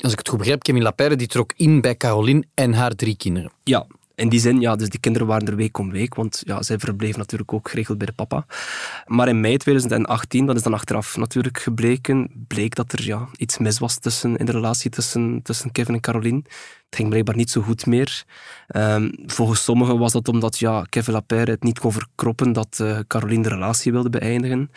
als 0.03 0.13
ik 0.13 0.19
het 0.19 0.29
goed 0.29 0.39
begrijp, 0.39 0.63
Kevin 0.63 0.83
Lapeyre 0.83 1.17
die 1.17 1.27
trok 1.27 1.53
in 1.57 1.81
bij 1.81 1.97
Caroline 1.97 2.45
en 2.55 2.73
haar 2.73 2.95
drie 2.95 3.17
kinderen. 3.17 3.53
Ja, 3.65 3.87
in 4.21 4.29
die 4.29 4.41
zin, 4.41 4.61
ja, 4.61 4.77
dus 4.77 4.89
die 4.89 5.01
kinderen 5.01 5.29
waren 5.29 5.47
er 5.47 5.57
week 5.57 5.79
om 5.79 5.91
week, 5.91 6.15
want 6.15 6.43
ja, 6.45 6.63
zij 6.63 6.79
verbleven 6.79 7.19
natuurlijk 7.19 7.53
ook 7.53 7.69
geregeld 7.69 7.99
bij 7.99 8.07
de 8.07 8.13
papa. 8.13 8.47
Maar 9.07 9.29
in 9.29 9.41
mei 9.41 9.57
2018, 9.57 10.47
dat 10.47 10.57
is 10.57 10.63
dan 10.63 10.75
achteraf 10.75 11.17
natuurlijk 11.17 11.59
gebleken, 11.59 12.31
bleek 12.49 12.75
dat 12.75 12.93
er 12.93 13.05
ja, 13.05 13.29
iets 13.37 13.59
mis 13.59 13.79
was 13.79 13.99
tussen, 13.99 14.37
in 14.37 14.47
de 14.47 14.53
relatie 14.53 14.91
tussen, 14.91 15.41
tussen 15.43 15.73
Kevin 15.73 15.95
en 15.95 16.01
Caroline. 16.01 16.43
Het 16.87 16.99
ging 16.99 17.09
blijkbaar 17.09 17.37
niet 17.37 17.51
zo 17.51 17.61
goed 17.61 17.87
meer. 17.87 18.25
Ehm, 18.67 19.11
volgens 19.27 19.65
sommigen 19.65 19.99
was 19.99 20.13
dat 20.13 20.29
omdat 20.29 20.59
ja, 20.59 20.83
Kevin 20.89 21.13
Lapeyre 21.13 21.51
het 21.51 21.63
niet 21.63 21.79
kon 21.79 21.93
verkroppen 21.93 22.53
dat 22.53 22.79
eh, 22.81 22.99
Caroline 23.07 23.43
de 23.43 23.49
relatie 23.49 23.93
wilde 23.93 24.11
beëindigen. 24.11 24.71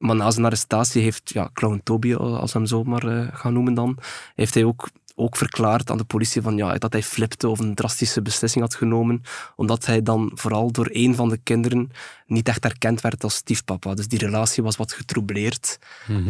Maar 0.00 0.16
na 0.16 0.30
zijn 0.30 0.44
arrestatie 0.44 1.02
heeft 1.02 1.30
ja, 1.32 1.50
Clown 1.52 1.80
Toby, 1.84 2.14
als 2.14 2.52
we 2.52 2.58
hem 2.58 2.68
zo 2.68 2.84
maar 2.84 3.04
eh, 3.04 3.28
gaan 3.32 3.52
noemen 3.52 3.74
dan, 3.74 3.98
heeft 4.34 4.54
hij 4.54 4.64
ook, 4.64 4.88
ook 5.14 5.36
verklaard 5.36 5.90
aan 5.90 5.96
de 5.96 6.04
politie 6.04 6.42
van, 6.42 6.56
ja, 6.56 6.74
dat 6.74 6.92
hij 6.92 7.02
flipte 7.02 7.48
of 7.48 7.58
een 7.58 7.74
drastische 7.74 8.22
beslissing 8.22 8.64
had 8.64 8.74
genomen, 8.74 9.22
omdat 9.56 9.86
hij 9.86 10.02
dan 10.02 10.30
vooral 10.34 10.70
door 10.70 10.88
een 10.92 11.14
van 11.14 11.28
de 11.28 11.38
kinderen 11.42 11.90
niet 12.26 12.48
echt 12.48 12.64
erkend 12.64 13.00
werd 13.00 13.24
als 13.24 13.34
stiefpapa. 13.34 13.94
Dus 13.94 14.08
die 14.08 14.18
relatie 14.18 14.62
was 14.62 14.76
wat 14.76 14.92
getroubleerd. 14.92 15.78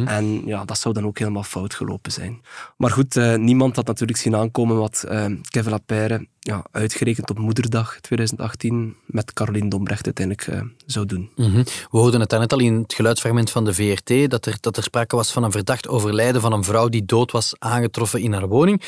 En 0.04 0.46
ja, 0.46 0.64
dat 0.64 0.78
zou 0.78 0.94
dan 0.94 1.06
ook 1.06 1.18
helemaal 1.18 1.42
fout 1.42 1.74
gelopen 1.74 2.12
zijn. 2.12 2.40
Maar 2.76 2.90
goed, 2.90 3.16
eh, 3.16 3.34
niemand 3.34 3.76
had 3.76 3.86
natuurlijk 3.86 4.18
zien 4.18 4.36
aankomen 4.36 4.76
wat 4.76 5.04
eh, 5.08 5.24
Kevin 5.50 5.70
Lapeyre 5.70 6.26
ja, 6.40 6.64
uitgerekend 6.70 7.30
op 7.30 7.38
moederdag 7.38 8.00
2018 8.00 8.96
met 9.06 9.32
Caroline 9.32 9.68
Dombrecht 9.68 10.04
uiteindelijk 10.04 10.46
eh, 10.46 10.60
zou 10.90 11.06
doen. 11.06 11.30
Mhm. 11.36 11.62
We 11.62 11.98
hoorden 11.98 12.20
het 12.20 12.28
daarnet 12.28 12.52
al 12.52 12.60
in 12.60 12.74
het 12.74 12.94
geluidsfragment 12.94 13.50
van 13.50 13.64
de 13.64 13.74
VRT, 13.74 14.30
dat 14.30 14.46
er, 14.46 14.56
dat 14.60 14.76
er 14.76 14.82
sprake 14.82 15.16
was 15.16 15.32
van 15.32 15.42
een 15.42 15.50
verdacht 15.50 15.88
overlijden 15.88 16.40
van 16.40 16.52
een 16.52 16.64
vrouw 16.64 16.88
die 16.88 17.04
dood 17.04 17.32
was 17.32 17.54
aangetroffen 17.58 18.20
in 18.20 18.32
haar 18.32 18.48
woning. 18.48 18.82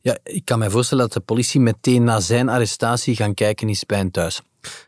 Ja, 0.00 0.18
ik 0.22 0.44
kan 0.44 0.58
mij 0.58 0.70
voorstellen 0.70 1.04
dat 1.04 1.12
de 1.12 1.20
politie 1.20 1.60
meteen 1.60 2.04
na 2.04 2.20
zijn 2.20 2.48
arrestatie 2.48 3.16
gaan 3.16 3.34
kijken 3.34 3.68
is 3.68 3.84
bij 3.84 4.08
thuis. 4.10 4.42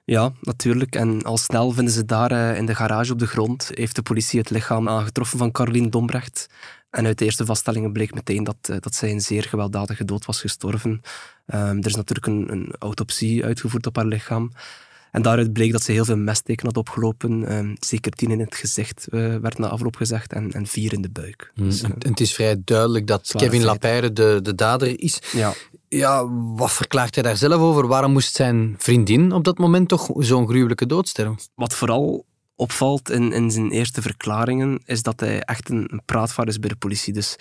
Ja, 0.04 0.32
natuurlijk. 0.40 0.94
En 0.94 1.23
al 1.23 1.37
snel 1.37 1.71
vinden 1.71 1.92
ze 1.92 2.04
daar 2.04 2.30
eh, 2.30 2.56
in 2.56 2.66
de 2.66 2.75
garage 2.75 3.12
op 3.12 3.18
de 3.18 3.26
grond, 3.26 3.71
heeft 3.75 3.94
de 3.94 4.02
politie 4.02 4.38
het 4.38 4.50
lichaam 4.50 4.88
aangetroffen 4.88 5.38
van 5.38 5.50
Caroline 5.50 5.88
Dombrecht. 5.88 6.47
En 6.90 7.06
uit 7.06 7.18
de 7.18 7.25
eerste 7.25 7.44
vaststellingen 7.44 7.92
bleek 7.92 8.14
meteen 8.14 8.44
dat, 8.44 8.56
eh, 8.61 8.76
dat 8.80 8.94
zij 8.94 9.11
een 9.11 9.21
zeer 9.21 9.42
gewelddadige 9.42 10.04
dood 10.04 10.25
was 10.25 10.40
gestorven. 10.40 11.02
Ehm, 11.47 11.78
er 11.78 11.87
is 11.87 11.94
natuurlijk 11.94 12.26
een, 12.26 12.52
een 12.52 12.75
autopsie 12.78 13.44
uitgevoerd 13.44 13.87
op 13.87 13.97
haar 13.97 14.06
lichaam. 14.06 14.52
En 15.12 15.23
daaruit 15.23 15.52
bleek 15.52 15.73
dat 15.73 15.83
ze 15.83 15.92
heel 15.92 16.04
veel 16.04 16.16
messteken 16.16 16.66
had 16.66 16.76
opgelopen. 16.76 17.45
Ehm, 17.49 17.75
zeker 17.81 18.12
tien 18.12 18.31
in 18.31 18.40
het 18.40 18.54
gezicht 18.54 19.07
eh, 19.09 19.37
werd 19.37 19.59
na 19.59 19.69
afloop 19.69 19.97
gezegd 19.97 20.33
en, 20.33 20.52
en 20.52 20.66
vier 20.66 20.92
in 20.92 21.02
de 21.02 21.11
buik. 21.11 21.52
Dus, 21.54 21.83
eh, 21.83 21.90
En 21.90 22.09
het 22.11 22.21
is 22.21 22.35
vrij 22.35 22.62
duidelijk 22.64 23.07
dat 23.07 23.33
Kevin. 23.37 23.64
Lapeyre 23.64 24.12
de, 24.12 24.38
de 24.42 24.54
dader 24.54 25.00
is. 25.00 25.19
ja. 25.33 25.52
Ja, 25.88 26.28
wat 26.57 26.73
verklaart 26.73 27.14
hij 27.14 27.25
daar 27.25 27.37
zelf 27.37 27.61
over? 27.61 27.87
Waarom 27.87 28.12
moest 28.12 28.35
zijn 28.35 28.75
vriendin 28.78 29.33
op 29.33 29.45
dat 29.45 29.59
moment 29.59 29.88
toch 29.88 30.11
zo'n 30.16 30.49
gruwelijke 30.49 30.87
dood 30.87 31.09
sterven? 31.09 31.38
Wat 31.54 31.75
vooral 31.75 32.25
opvalt 32.57 33.11
in, 33.11 33.33
in 33.33 33.50
zijn 33.50 33.71
eerste 33.71 34.02
verklaringen, 34.02 34.83
is 34.85 35.02
dat 35.02 35.21
hij 35.21 35.40
echt 35.40 35.71
een, 35.71 35.87
een 35.92 36.02
praatvaar 36.04 36.49
is 36.49 36.59
bij 36.59 36.69
de 36.69 36.76
politie. 36.76 37.12
Dus 37.12 37.37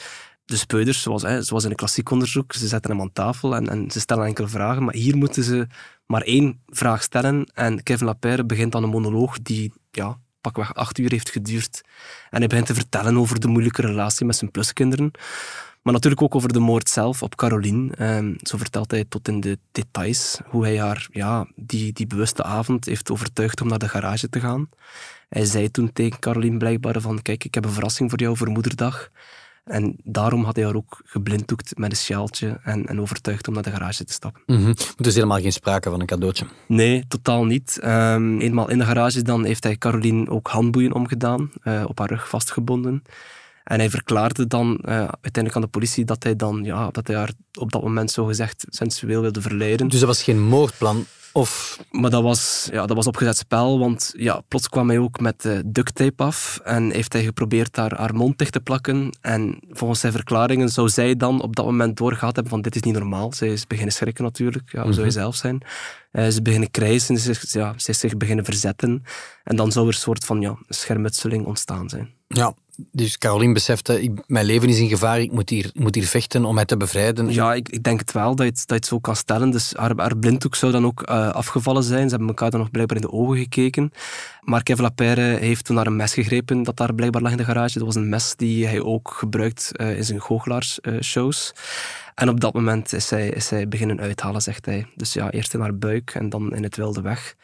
de 0.46 0.58
speuders, 0.58 1.02
zoals, 1.02 1.22
hè, 1.22 1.42
zoals 1.42 1.64
in 1.64 1.70
een 1.70 1.76
klassiek 1.76 2.12
onderzoek, 2.12 2.54
ze 2.54 2.68
zetten 2.68 2.92
hem 2.92 3.02
aan 3.02 3.14
tafel 3.14 3.56
en, 3.56 3.70
en 3.70 3.92
ze 3.92 4.00
stellen 4.00 4.26
enkele 4.26 4.48
vragen, 4.48 4.84
maar 4.84 4.94
hier 4.94 5.18
moeten 5.18 5.44
ze 5.44 5.68
maar 6.12 6.22
één 6.22 6.62
vraag 6.68 7.04
stellen 7.04 7.52
en 7.54 7.84
Kevin 7.84 8.06
Lapeyre 8.06 8.46
begint 8.46 8.72
dan 8.72 8.84
een 8.84 8.90
monoloog 8.90 9.42
die 9.42 9.74
ja, 9.92 10.18
pakweg 10.42 10.74
acht 10.74 10.98
uur 10.98 11.12
heeft 11.12 11.30
geduurd. 11.30 11.82
En 12.30 12.40
hij 12.40 12.48
begint 12.48 12.68
te 12.68 12.74
vertellen 12.74 13.18
over 13.18 13.40
de 13.40 13.48
moeilijke 13.48 13.82
relatie 13.82 14.26
met 14.26 14.36
zijn 14.36 14.52
pluskinderen. 14.52 15.12
Maar 15.82 15.94
natuurlijk 15.94 16.22
ook 16.22 16.36
over 16.36 16.54
de 16.54 16.60
moord 16.60 16.90
zelf 16.90 17.24
op 17.24 17.36
Caroline. 17.36 17.96
Ehm, 17.96 18.34
zo 18.42 18.58
vertelt 18.58 18.92
hij 18.92 19.06
tot 19.06 19.28
in 19.28 19.40
de 19.40 19.60
details 19.72 20.40
hoe 20.46 20.64
hij 20.64 20.80
haar 20.80 21.08
ja, 21.12 21.48
die, 21.56 21.94
die 21.94 22.08
bewuste 22.08 22.44
avond 22.44 22.86
heeft 22.86 23.12
overtuigd 23.12 23.62
om 23.62 23.68
naar 23.68 23.80
de 23.80 23.90
garage 23.90 24.30
te 24.30 24.40
gaan. 24.40 24.70
Hij 25.30 25.46
zei 25.46 25.72
toen 25.72 25.94
tegen 25.94 26.20
Caroline 26.20 26.58
blijkbaar 26.58 27.02
van 27.02 27.22
kijk, 27.22 27.44
ik 27.44 27.54
heb 27.54 27.66
een 27.66 27.72
verrassing 27.72 28.10
voor 28.10 28.20
jou 28.20 28.38
voor 28.38 28.50
moederdag. 28.50 29.12
En 29.64 29.96
daarom 30.04 30.44
had 30.44 30.56
hij 30.56 30.66
haar 30.66 30.76
ook 30.76 31.02
geblinddoekt 31.04 31.78
met 31.78 31.92
een 31.92 31.98
sjaaltje 31.98 32.60
en, 32.64 32.86
en 32.86 33.02
overtuigd 33.02 33.48
om 33.48 33.54
naar 33.54 33.64
de 33.64 33.72
garage 33.72 34.04
te 34.04 34.14
stappen. 34.14 34.42
Maar 34.48 34.76
er 34.98 35.06
is 35.06 35.16
helemaal 35.16 35.40
geen 35.40 35.52
sprake 35.52 35.90
van 35.90 36.00
een 36.00 36.06
cadeautje. 36.06 36.46
Nee, 36.68 37.06
totaal 37.08 37.46
niet. 37.46 37.80
Ehm, 37.82 38.40
eenmaal 38.40 38.70
in 38.70 38.78
de 38.78 38.86
garage 38.86 39.22
dan 39.22 39.46
heeft 39.46 39.64
hij 39.64 39.78
Caroline 39.78 40.30
ook 40.30 40.48
handboeien 40.48 40.94
omgedaan, 40.94 41.52
eh, 41.64 41.84
op 41.88 42.00
haar 42.00 42.10
rug 42.10 42.30
vastgebonden. 42.30 43.04
En 43.64 43.80
hij 43.80 43.90
verklaarde 43.90 44.48
dan 44.48 44.78
eh, 44.78 44.96
uiteindelijk 44.98 45.56
aan 45.56 45.62
de 45.62 45.68
politie 45.68 46.06
dat 46.06 46.24
hij, 46.24 46.36
dan, 46.36 46.64
ja, 46.64 46.90
dat 46.92 47.08
hij 47.08 47.16
haar 47.16 47.32
op 47.60 47.72
dat 47.72 47.84
moment 47.84 48.12
zogezegd 48.12 48.66
sensueel 48.70 49.22
wilde 49.22 49.42
verleiden. 49.42 49.88
Dus 49.88 50.00
dat 50.00 50.08
was 50.08 50.24
geen 50.24 50.42
moordplan? 50.42 51.06
Of... 51.34 51.80
Maar 51.92 52.10
dat 52.10 52.24
was, 52.24 52.70
ja, 52.72 52.86
dat 52.86 52.96
was 52.96 53.08
opgezet 53.08 53.38
spel, 53.38 53.80
want 53.80 54.14
ja, 54.18 54.42
plots 54.48 54.70
kwam 54.70 54.90
hij 54.90 54.98
ook 54.98 55.20
met 55.20 55.46
uh, 55.46 55.60
duct 55.66 55.96
tape 55.96 56.24
af 56.24 56.60
en 56.64 56.92
heeft 56.92 57.14
hij 57.14 57.24
geprobeerd 57.24 57.76
haar, 57.76 57.98
haar 57.98 58.16
mond 58.16 58.38
dicht 58.38 58.52
te 58.52 58.60
plakken. 58.60 59.18
En 59.22 59.60
volgens 59.70 60.00
zijn 60.00 60.12
verklaringen 60.12 60.70
zou 60.70 60.90
zij 60.90 61.16
dan 61.16 61.42
op 61.42 61.56
dat 61.56 61.66
moment 61.66 61.98
doorgehad 61.98 62.36
hebben 62.36 62.54
van 62.54 62.62
dit 62.62 62.76
is 62.76 62.82
niet 62.82 62.94
normaal. 62.94 63.34
Zij 63.34 63.48
is 63.48 63.68
beginnen 63.68 63.94
schrikken 63.94 64.24
natuurlijk, 64.24 64.72
ja, 64.72 64.92
zou 64.92 65.06
je 65.06 65.12
zelf 65.12 65.36
zijn. 65.36 65.62
Uh, 66.12 66.28
ze 66.28 66.42
beginnen 66.42 66.72
krijsen, 66.72 67.18
ze, 67.18 67.36
ja, 67.42 67.74
ze 67.78 67.90
is 67.90 68.00
zich 68.00 68.18
beginnen 68.18 68.46
verzetten. 68.46 69.04
En 69.44 69.56
dan 69.56 69.72
zou 69.72 69.88
er 69.88 69.94
een 69.94 70.00
soort 70.00 70.26
van 70.26 70.42
ja, 70.42 70.58
schermutseling 70.68 71.46
ontstaan 71.46 71.90
zijn. 71.90 72.10
Ja, 72.28 72.54
dus 72.92 73.18
Caroline 73.18 73.54
besefte, 73.54 74.02
ik, 74.02 74.12
mijn 74.28 74.46
leven 74.46 74.70
is 74.70 74.80
in 74.80 74.90
gevaar, 74.90 75.20
ik 75.20 75.32
moet 75.32 75.50
hier, 75.50 75.70
moet 75.74 75.96
hier 75.96 76.08
vechten 76.08 76.46
om 76.46 76.56
mij 76.56 76.66
te 76.66 76.78
bevrijden. 76.78 77.34
Ja, 77.34 77.54
ik, 77.54 77.70
ik 77.70 77.84
denk 77.84 78.00
het 78.00 78.12
wel, 78.12 78.36
dat 78.36 78.46
je 78.46 78.52
het, 78.52 78.68
dat 78.68 78.78
het 78.78 78.86
zo 78.86 79.00
kan 79.00 79.16
stellen. 79.16 79.50
Dus 79.50 79.74
haar, 79.76 79.94
haar 79.96 80.18
blinddoek 80.18 80.56
zou 80.56 80.72
dan 80.72 80.86
ook 80.86 81.10
uh, 81.10 81.30
afgevallen 81.30 81.84
zijn. 81.84 82.04
Ze 82.04 82.10
hebben 82.10 82.28
elkaar 82.28 82.50
dan 82.50 82.60
nog 82.60 82.72
blijkbaar 82.72 82.98
in 82.98 83.04
de 83.04 83.12
ogen 83.12 83.38
gekeken. 83.38 83.92
Maar 84.42 84.64
Kevin 84.64 84.84
Lapeyre 84.84 85.22
heeft 85.22 85.66
toen 85.66 85.76
naar 85.76 85.88
een 85.88 85.96
mes 85.96 86.14
gegrepen 86.14 86.64
dat 86.64 86.78
daar 86.78 86.96
blijkbaar 86.96 87.22
lag 87.22 87.32
in 87.32 87.38
de 87.38 87.44
garage. 87.44 87.78
Dat 87.78 87.88
was 87.88 87.96
een 87.96 88.10
mes 88.10 88.36
die 88.36 88.68
hij 88.68 88.82
ook 88.82 89.14
gebruikt 89.18 89.72
uh, 89.74 89.98
in 89.98 90.04
zijn 90.04 90.22
goochelaarsshows. 90.22 91.54
En 92.16 92.30
op 92.30 92.40
dat 92.40 92.54
moment 92.54 92.94
is 92.94 93.10
hij, 93.10 93.30
is 93.30 93.50
hij 93.50 93.68
beginnen 93.68 94.00
uithalen, 94.00 94.42
zegt 94.42 94.66
hij. 94.66 94.88
Dus 94.96 95.14
ja, 95.14 95.32
eerst 95.32 95.54
in 95.54 95.60
haar 95.60 95.78
buik 95.78 96.12
en 96.14 96.30
dan 96.30 96.56
in 96.56 96.64
het 96.64 96.76
wilde 96.76 97.02
weg. 97.02 97.36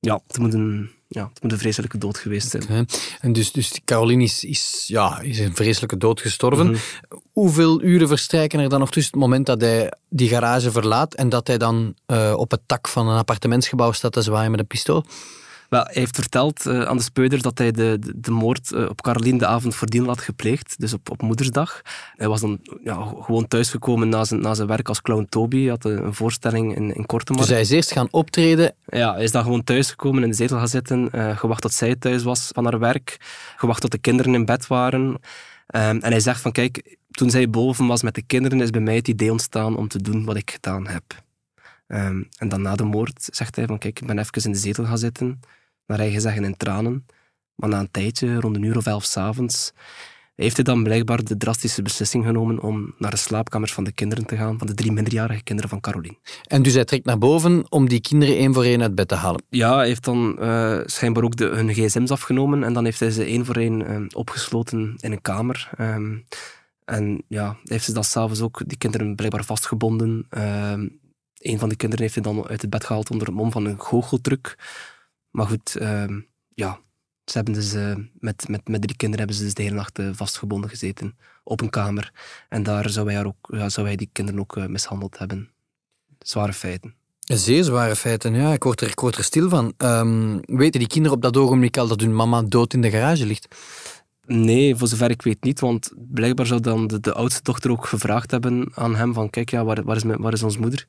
Ja, 0.00 0.20
het 0.26 0.38
moet 0.38 0.54
een, 0.54 0.90
ja, 1.14 1.28
het 1.32 1.42
moet 1.42 1.52
een 1.52 1.58
vreselijke 1.58 1.98
dood 1.98 2.18
geweest 2.18 2.50
zijn. 2.50 2.62
Okay. 2.62 2.86
En 3.20 3.32
dus, 3.32 3.52
dus 3.52 3.80
Caroline 3.84 4.22
is, 4.22 4.44
is, 4.44 4.84
ja, 4.86 5.20
is 5.20 5.38
een 5.38 5.54
vreselijke 5.54 5.96
dood 5.96 6.20
gestorven. 6.20 6.66
Mm 6.66 6.72
-hmm. 6.72 7.20
Hoeveel 7.32 7.82
uren 7.82 8.08
verstrijken 8.08 8.58
er 8.58 8.68
dan 8.68 8.80
nog 8.80 8.90
tussen 8.90 9.12
het 9.12 9.20
moment 9.20 9.46
dat 9.46 9.60
hij 9.60 9.92
die 10.08 10.28
garage 10.28 10.70
verlaat 10.70 11.14
en 11.14 11.28
dat 11.28 11.46
hij 11.46 11.58
dan 11.58 11.94
uh, 12.06 12.34
op 12.36 12.50
het 12.50 12.60
dak 12.66 12.88
van 12.88 13.08
een 13.08 13.18
appartementsgebouw 13.18 13.92
staat 13.92 14.12
te 14.12 14.22
zwaaien 14.22 14.50
met 14.50 14.60
een 14.60 14.66
pistool? 14.66 15.04
Wel, 15.74 15.84
hij 15.84 15.94
heeft 15.94 16.14
verteld 16.14 16.66
uh, 16.66 16.82
aan 16.82 16.96
de 16.96 17.02
speuders 17.02 17.42
dat 17.42 17.58
hij 17.58 17.70
de, 17.72 17.96
de, 18.00 18.12
de 18.16 18.30
moord 18.30 18.70
uh, 18.70 18.88
op 18.88 19.02
Caroline 19.02 19.38
de 19.38 19.46
avond 19.46 19.74
voordien 19.74 20.06
had 20.06 20.20
gepleegd, 20.20 20.74
dus 20.78 20.92
op, 20.92 21.10
op 21.10 21.22
moedersdag. 21.22 21.82
Hij 22.16 22.28
was 22.28 22.40
dan 22.40 22.58
ja, 22.82 23.12
gewoon 23.20 23.48
thuisgekomen 23.48 24.08
na 24.08 24.24
zijn, 24.24 24.40
na 24.40 24.54
zijn 24.54 24.68
werk 24.68 24.88
als 24.88 25.02
clown 25.02 25.26
Toby. 25.28 25.60
Hij 25.60 25.68
had 25.68 25.84
een, 25.84 26.04
een 26.04 26.14
voorstelling 26.14 26.76
in, 26.76 26.94
in 26.94 27.06
Kortemark. 27.06 27.46
Dus 27.46 27.54
hij 27.54 27.64
is 27.64 27.70
eerst 27.70 27.92
gaan 27.92 28.08
optreden? 28.10 28.74
Ja, 28.86 29.14
hij 29.14 29.22
is 29.22 29.30
dan 29.30 29.42
gewoon 29.42 29.64
thuisgekomen, 29.64 30.22
in 30.22 30.28
de 30.28 30.34
zetel 30.34 30.58
gaan 30.58 30.68
zitten, 30.68 31.08
uh, 31.14 31.36
gewacht 31.36 31.62
tot 31.62 31.72
zij 31.72 31.96
thuis 31.96 32.22
was 32.22 32.50
van 32.52 32.64
haar 32.64 32.78
werk, 32.78 33.16
gewacht 33.56 33.80
tot 33.80 33.90
de 33.90 33.98
kinderen 33.98 34.34
in 34.34 34.44
bed 34.44 34.66
waren. 34.66 35.00
Um, 35.06 35.18
en 35.66 36.10
hij 36.10 36.20
zegt 36.20 36.40
van, 36.40 36.52
kijk, 36.52 36.96
toen 37.10 37.30
zij 37.30 37.50
boven 37.50 37.86
was 37.86 38.02
met 38.02 38.14
de 38.14 38.22
kinderen, 38.22 38.60
is 38.60 38.70
bij 38.70 38.80
mij 38.80 38.96
het 38.96 39.08
idee 39.08 39.30
ontstaan 39.30 39.76
om 39.76 39.88
te 39.88 40.02
doen 40.02 40.24
wat 40.24 40.36
ik 40.36 40.50
gedaan 40.50 40.86
heb. 40.86 41.04
Um, 41.86 42.28
en 42.38 42.48
dan 42.48 42.62
na 42.62 42.74
de 42.74 42.84
moord 42.84 43.28
zegt 43.32 43.56
hij 43.56 43.66
van, 43.66 43.78
kijk, 43.78 44.00
ik 44.00 44.06
ben 44.06 44.18
even 44.18 44.42
in 44.44 44.52
de 44.52 44.58
zetel 44.58 44.84
gaan 44.84 44.98
zitten, 44.98 45.40
naar 45.86 45.98
eigen 45.98 46.20
zeggen 46.20 46.44
in 46.44 46.56
tranen. 46.56 47.06
Maar 47.54 47.68
na 47.68 47.80
een 47.80 47.90
tijdje, 47.90 48.40
rond 48.40 48.56
een 48.56 48.62
uur 48.62 48.76
of 48.76 48.86
elf 48.86 49.04
s'avonds, 49.04 49.72
heeft 50.34 50.56
hij 50.56 50.64
dan 50.64 50.82
blijkbaar 50.82 51.24
de 51.24 51.36
drastische 51.36 51.82
beslissing 51.82 52.24
genomen 52.24 52.60
om 52.60 52.94
naar 52.98 53.10
de 53.10 53.16
slaapkamers 53.16 53.72
van 53.72 53.84
de 53.84 53.92
kinderen 53.92 54.26
te 54.26 54.36
gaan, 54.36 54.58
van 54.58 54.66
de 54.66 54.74
drie 54.74 54.92
minderjarige 54.92 55.42
kinderen 55.42 55.70
van 55.70 55.80
Caroline. 55.80 56.16
En 56.46 56.62
dus 56.62 56.74
hij 56.74 56.84
trekt 56.84 57.04
naar 57.04 57.18
boven 57.18 57.64
om 57.68 57.88
die 57.88 58.00
kinderen 58.00 58.36
één 58.36 58.54
voor 58.54 58.64
één 58.64 58.82
uit 58.82 58.94
bed 58.94 59.08
te 59.08 59.14
halen? 59.14 59.42
Ja, 59.48 59.76
hij 59.76 59.86
heeft 59.86 60.04
dan 60.04 60.36
uh, 60.40 60.80
schijnbaar 60.84 61.24
ook 61.24 61.36
de, 61.36 61.44
hun 61.44 61.74
gsm's 61.74 62.10
afgenomen 62.10 62.64
en 62.64 62.72
dan 62.72 62.84
heeft 62.84 63.00
hij 63.00 63.10
ze 63.10 63.24
één 63.24 63.44
voor 63.44 63.56
één 63.56 63.80
uh, 63.80 64.06
opgesloten 64.12 64.94
in 65.00 65.12
een 65.12 65.22
kamer. 65.22 65.70
Um, 65.80 66.24
en 66.84 67.24
ja, 67.28 67.56
heeft 67.64 67.84
ze 67.84 67.92
dan 67.92 68.04
s'avonds 68.04 68.40
ook 68.40 68.62
die 68.66 68.78
kinderen 68.78 69.14
blijkbaar 69.14 69.44
vastgebonden. 69.44 70.26
Um, 70.30 71.00
een 71.38 71.58
van 71.58 71.68
die 71.68 71.78
kinderen 71.78 72.04
heeft 72.04 72.14
hij 72.14 72.24
dan 72.24 72.48
uit 72.48 72.60
het 72.60 72.70
bed 72.70 72.84
gehaald 72.84 73.10
onder 73.10 73.26
het 73.26 73.36
mom 73.36 73.52
van 73.52 73.64
een 73.64 73.80
goocheltruc. 73.80 74.56
Maar 75.34 75.46
goed, 75.46 75.76
uh, 75.80 76.04
ja, 76.54 76.80
ze 77.24 77.32
hebben 77.32 77.54
dus, 77.54 77.74
uh, 77.74 77.94
met, 78.18 78.48
met, 78.48 78.68
met 78.68 78.82
drie 78.82 78.96
kinderen 78.96 79.18
hebben 79.18 79.36
ze 79.36 79.42
dus 79.42 79.54
de 79.54 79.62
hele 79.62 79.74
nacht 79.74 79.98
uh, 79.98 80.10
vastgebonden 80.12 80.70
gezeten 80.70 81.16
op 81.44 81.60
een 81.60 81.70
kamer. 81.70 82.12
En 82.48 82.62
daar 82.62 82.90
zou 82.90 83.12
hij, 83.12 83.24
ook, 83.24 83.48
ja, 83.48 83.68
zou 83.68 83.96
die 83.96 84.08
kinderen 84.12 84.40
ook 84.40 84.56
uh, 84.56 84.66
mishandeld 84.66 85.18
hebben. 85.18 85.50
Zware 86.18 86.52
feiten. 86.52 86.94
Zeer 87.18 87.64
zware 87.64 87.96
feiten, 87.96 88.34
ja. 88.34 88.52
Ik 88.52 88.62
word 88.62 88.80
er, 88.80 88.88
ik 88.88 89.00
word 89.00 89.16
er 89.16 89.24
stil 89.24 89.48
van. 89.48 89.74
Um, 89.78 90.40
weten 90.40 90.80
die 90.80 90.88
kinderen 90.88 91.16
op 91.16 91.22
dat 91.22 91.36
ogenblik 91.36 91.76
al 91.76 91.88
dat 91.88 92.00
hun 92.00 92.16
mama 92.16 92.42
dood 92.42 92.72
in 92.72 92.80
de 92.80 92.90
garage 92.90 93.26
ligt? 93.26 93.54
Nee, 94.26 94.76
voor 94.76 94.88
zover 94.88 95.10
ik 95.10 95.22
weet 95.22 95.42
niet, 95.42 95.60
want 95.60 95.92
blijkbaar 95.96 96.46
zou 96.46 96.60
dan 96.60 96.86
de, 96.86 97.12
oudste 97.12 97.42
dochter 97.42 97.70
ook 97.70 97.86
gevraagd 97.86 98.30
hebben 98.30 98.70
aan 98.74 98.96
hem 98.96 99.14
van 99.14 99.30
kijk, 99.30 99.50
ja, 99.50 99.64
waar, 99.64 99.84
waar, 99.84 99.96
is, 99.96 100.04
mijn, 100.04 100.20
waar 100.20 100.32
is 100.32 100.42
ons 100.42 100.58
moeder? 100.58 100.86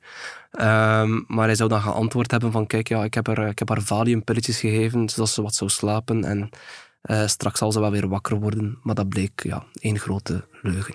Um, 0.52 1.24
maar 1.28 1.46
hij 1.46 1.54
zou 1.54 1.68
dan 1.68 1.80
geantwoord 1.80 2.30
hebben 2.30 2.52
van 2.52 2.66
kijk, 2.66 2.88
ja, 2.88 3.04
ik 3.04 3.14
heb 3.14 3.26
haar, 3.26 3.48
ik 3.48 3.58
heb 3.58 3.68
haar 3.68 3.82
valiumpilletjes 3.82 4.60
gegeven, 4.60 5.08
zodat 5.08 5.28
ze 5.28 5.42
wat 5.42 5.54
zou 5.54 5.70
slapen 5.70 6.24
en 6.24 6.50
uh, 7.02 7.26
straks 7.26 7.58
zal 7.58 7.72
ze 7.72 7.80
wel 7.80 7.90
weer 7.90 8.08
wakker 8.08 8.40
worden. 8.40 8.78
Maar 8.82 8.94
dat 8.94 9.08
bleek 9.08 9.42
ja, 9.42 9.64
één 9.80 9.98
grote 9.98 10.44
leugen. 10.62 10.94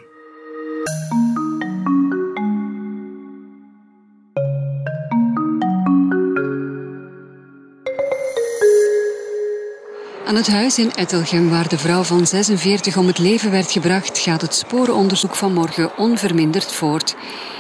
Aan 10.32 10.38
het 10.38 10.52
huis 10.52 10.78
in 10.78 10.94
Ettelgem, 10.94 11.50
waar 11.50 11.68
de 11.68 11.78
vrouw 11.78 12.04
van 12.04 12.28
46 12.28 12.98
om 12.98 13.08
het 13.08 13.18
leven 13.18 13.52
werd 13.52 13.72
gebracht, 13.72 14.20
gaat 14.20 14.42
het 14.42 14.56
sporenonderzoek 14.56 15.36
van 15.36 15.54
morgen 15.54 15.98
onverminderd 15.98 16.72
voort. 16.72 17.16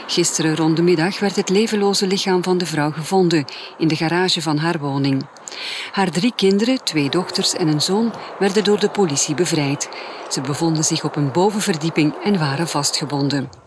Gisteren 0.08 0.56
rond 0.56 0.76
de 0.76 0.82
middag 0.82 1.20
werd 1.20 1.36
het 1.36 1.50
levenloze 1.50 2.08
lichaam 2.08 2.44
van 2.44 2.58
de 2.58 2.66
vrouw 2.66 2.92
gevonden 2.92 3.46
in 3.78 3.88
de 3.88 3.96
garage 3.96 4.42
van 4.42 4.58
haar 4.58 4.80
woning. 4.80 5.26
Haar 5.92 6.12
drie 6.12 6.34
kinderen, 6.36 6.84
twee 6.84 7.10
dochters 7.10 7.54
en 7.54 7.68
een 7.68 7.82
zoon, 7.82 8.14
werden 8.40 8.64
door 8.64 8.80
de 8.80 8.90
politie 8.90 9.36
bevrijd. 9.36 9.90
Ze 10.30 10.42
bevonden 10.42 10.84
zich 10.84 11.04
op 11.04 11.16
een 11.16 11.32
bovenverdieping 11.32 12.14
en 12.24 12.40
waren 12.40 12.68
vastgebonden. 12.68 13.61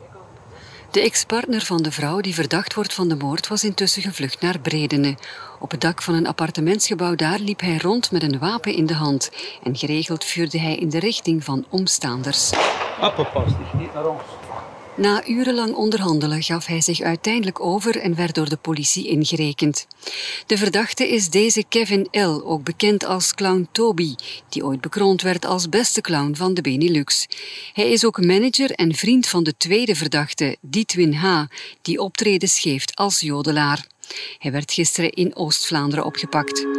De 0.94 1.00
ex-partner 1.00 1.60
van 1.60 1.82
de 1.82 1.92
vrouw 1.92 2.20
die 2.20 2.34
verdacht 2.34 2.74
wordt 2.74 2.94
van 2.94 3.08
de 3.08 3.16
moord 3.16 3.48
was 3.48 3.64
intussen 3.64 4.02
gevlucht 4.02 4.40
naar 4.40 4.58
Bredene. 4.58 5.14
Op 5.58 5.70
het 5.70 5.80
dak 5.80 6.02
van 6.02 6.14
een 6.14 6.26
appartementsgebouw 6.26 7.14
daar 7.14 7.38
liep 7.38 7.60
hij 7.60 7.78
rond 7.78 8.10
met 8.10 8.22
een 8.22 8.38
wapen 8.38 8.74
in 8.74 8.86
de 8.86 8.94
hand. 8.94 9.30
En 9.62 9.76
geregeld 9.76 10.24
vuurde 10.24 10.60
hij 10.60 10.76
in 10.76 10.90
de 10.90 10.98
richting 10.98 11.44
van 11.44 11.64
omstaanders. 11.68 12.52
Appelpas, 13.00 13.50
niet 13.78 13.94
naar 13.94 14.06
ons. 14.06 14.22
Na 14.96 15.26
urenlang 15.26 15.74
onderhandelen 15.74 16.42
gaf 16.42 16.66
hij 16.66 16.80
zich 16.80 17.00
uiteindelijk 17.00 17.60
over 17.60 17.98
en 17.98 18.14
werd 18.14 18.34
door 18.34 18.48
de 18.48 18.56
politie 18.56 19.08
ingerekend. 19.08 19.86
De 20.46 20.58
verdachte 20.58 21.08
is 21.08 21.30
deze 21.30 21.64
Kevin 21.68 22.08
L., 22.10 22.42
ook 22.44 22.64
bekend 22.64 23.04
als 23.04 23.34
clown 23.34 23.68
Toby, 23.72 24.14
die 24.48 24.64
ooit 24.64 24.80
bekroond 24.80 25.22
werd 25.22 25.44
als 25.44 25.68
beste 25.68 26.00
clown 26.00 26.34
van 26.34 26.54
de 26.54 26.60
Benelux. 26.60 27.26
Hij 27.72 27.90
is 27.90 28.04
ook 28.04 28.24
manager 28.24 28.70
en 28.70 28.94
vriend 28.94 29.26
van 29.26 29.44
de 29.44 29.56
tweede 29.56 29.94
verdachte, 29.94 30.56
Dietwin 30.60 31.14
H., 31.14 31.44
die 31.82 32.00
optredens 32.00 32.60
geeft 32.60 32.96
als 32.96 33.20
jodelaar. 33.20 33.86
Hij 34.38 34.52
werd 34.52 34.72
gisteren 34.72 35.10
in 35.10 35.36
Oost-Vlaanderen 35.36 36.04
opgepakt. 36.04 36.73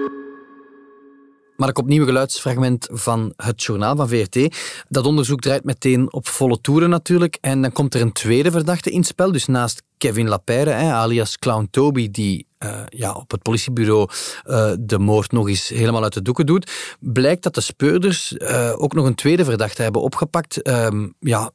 Maar 1.56 1.70
opnieuw 1.74 2.02
een 2.02 2.08
geluidsfragment 2.08 2.88
van 2.92 3.34
het 3.36 3.64
journaal 3.64 3.96
van 3.96 4.08
VRT. 4.08 4.56
Dat 4.90 5.06
onderzoek 5.06 5.40
draait 5.40 5.64
meteen 5.64 6.14
op 6.14 6.28
volle 6.28 6.62
toeren 6.62 6.90
natuurlijk. 6.90 7.38
En 7.42 7.62
dan 7.62 7.72
komt 7.72 7.94
er 7.94 8.02
een 8.02 8.12
tweede 8.12 8.52
verdachte 8.52 8.92
in 8.92 9.04
spel. 9.04 9.32
Dus 9.32 9.46
naast 9.46 9.84
Kevin 9.98 10.28
Lapeyre, 10.28 10.74
alias 10.74 11.38
Clown 11.40 11.68
Toby, 11.72 12.12
die 12.12 12.48
eh, 12.58 12.82
ja, 12.90 13.14
op 13.14 13.32
het 13.32 13.42
politiebureau 13.42 14.10
eh, 14.44 14.72
de 14.80 15.00
moord 15.00 15.32
nog 15.32 15.48
eens 15.48 15.70
helemaal 15.70 16.04
uit 16.04 16.14
de 16.14 16.22
doeken 16.22 16.46
doet, 16.46 16.72
blijkt 17.00 17.44
dat 17.44 17.56
de 17.56 17.62
speurders 17.62 18.38
eh, 18.38 18.74
ook 18.76 18.94
nog 18.94 19.06
een 19.06 19.16
tweede 19.16 19.46
verdachte 19.46 19.82
hebben 19.82 20.02
opgepakt. 20.02 20.62
Ehm, 20.62 21.08
ja, 21.20 21.52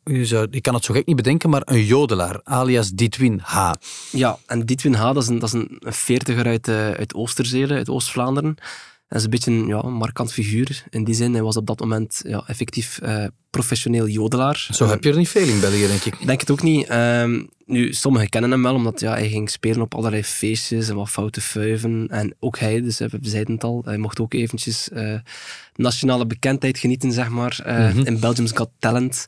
ik 0.51 0.63
kan 0.63 0.75
het 0.75 0.85
zo 0.85 0.95
gek 0.95 1.07
niet 1.07 1.17
bedenken, 1.17 1.51
maar 1.51 1.63
een 1.65 1.85
jodelaar, 1.85 2.41
alias 2.45 2.91
Ditwin 2.91 3.41
H. 3.43 3.73
Ja, 4.11 4.39
en 4.47 4.67
Ditwin 4.67 4.95
H, 4.95 5.13
dat 5.13 5.23
is 5.23 5.29
een, 5.29 5.39
dat 5.39 5.49
is 5.49 5.55
een 5.55 5.81
veertiger 5.81 6.47
uit, 6.47 6.69
uit 6.69 7.15
uit 7.71 7.89
Oost-Vlaanderen. 7.89 8.57
Dat 9.11 9.19
is 9.19 9.25
een 9.25 9.31
beetje 9.31 9.51
een, 9.51 9.67
ja, 9.67 9.83
een 9.83 9.93
markant 9.93 10.33
figuur. 10.33 10.85
In 10.91 11.05
die 11.05 11.15
zin, 11.15 11.33
hij 11.33 11.43
was 11.43 11.57
op 11.57 11.67
dat 11.67 11.81
moment 11.81 12.21
ja, 12.27 12.45
effectief 12.47 12.99
eh, 12.99 13.25
professioneel 13.51 14.09
jodelaar. 14.09 14.69
Zo 14.71 14.87
heb 14.87 15.05
je 15.05 15.11
er 15.11 15.17
niet 15.17 15.29
veel 15.29 15.49
in 15.49 15.61
België, 15.61 15.87
denk 15.87 16.05
ik. 16.05 16.27
Denk 16.27 16.41
het 16.41 16.51
ook 16.51 16.63
niet. 16.63 16.87
Ehm, 16.87 17.43
nu, 17.67 17.93
sommigen 17.93 18.29
kennen 18.29 18.51
hem 18.51 18.63
wel, 18.63 18.75
omdat 18.75 19.01
ja, 19.01 19.13
hij 19.13 19.29
ging 19.29 19.51
spelen 19.51 19.81
op 19.81 19.95
allerlei 19.95 20.25
feestjes 20.25 20.89
en 20.89 20.95
wat 20.95 21.09
foute 21.09 21.41
fuiven. 21.41 22.09
En 22.09 22.35
ook 22.39 22.59
hij, 22.59 22.81
dus 22.83 22.99
we 22.99 23.19
zeiden 23.21 23.55
het 23.55 23.65
al, 23.65 23.83
hij 23.85 23.99
mocht 23.99 24.21
ook 24.21 24.35
eventjes 24.35 24.89
eh, 24.89 25.19
nationale 25.75 26.27
bekendheid 26.27 26.79
genieten, 26.79 27.13
zeg 27.13 27.29
maar, 27.29 27.61
eh, 27.65 27.97
in 27.97 28.21
Belgium's 28.21 28.53
Got 28.53 28.71
Talent. 28.79 29.27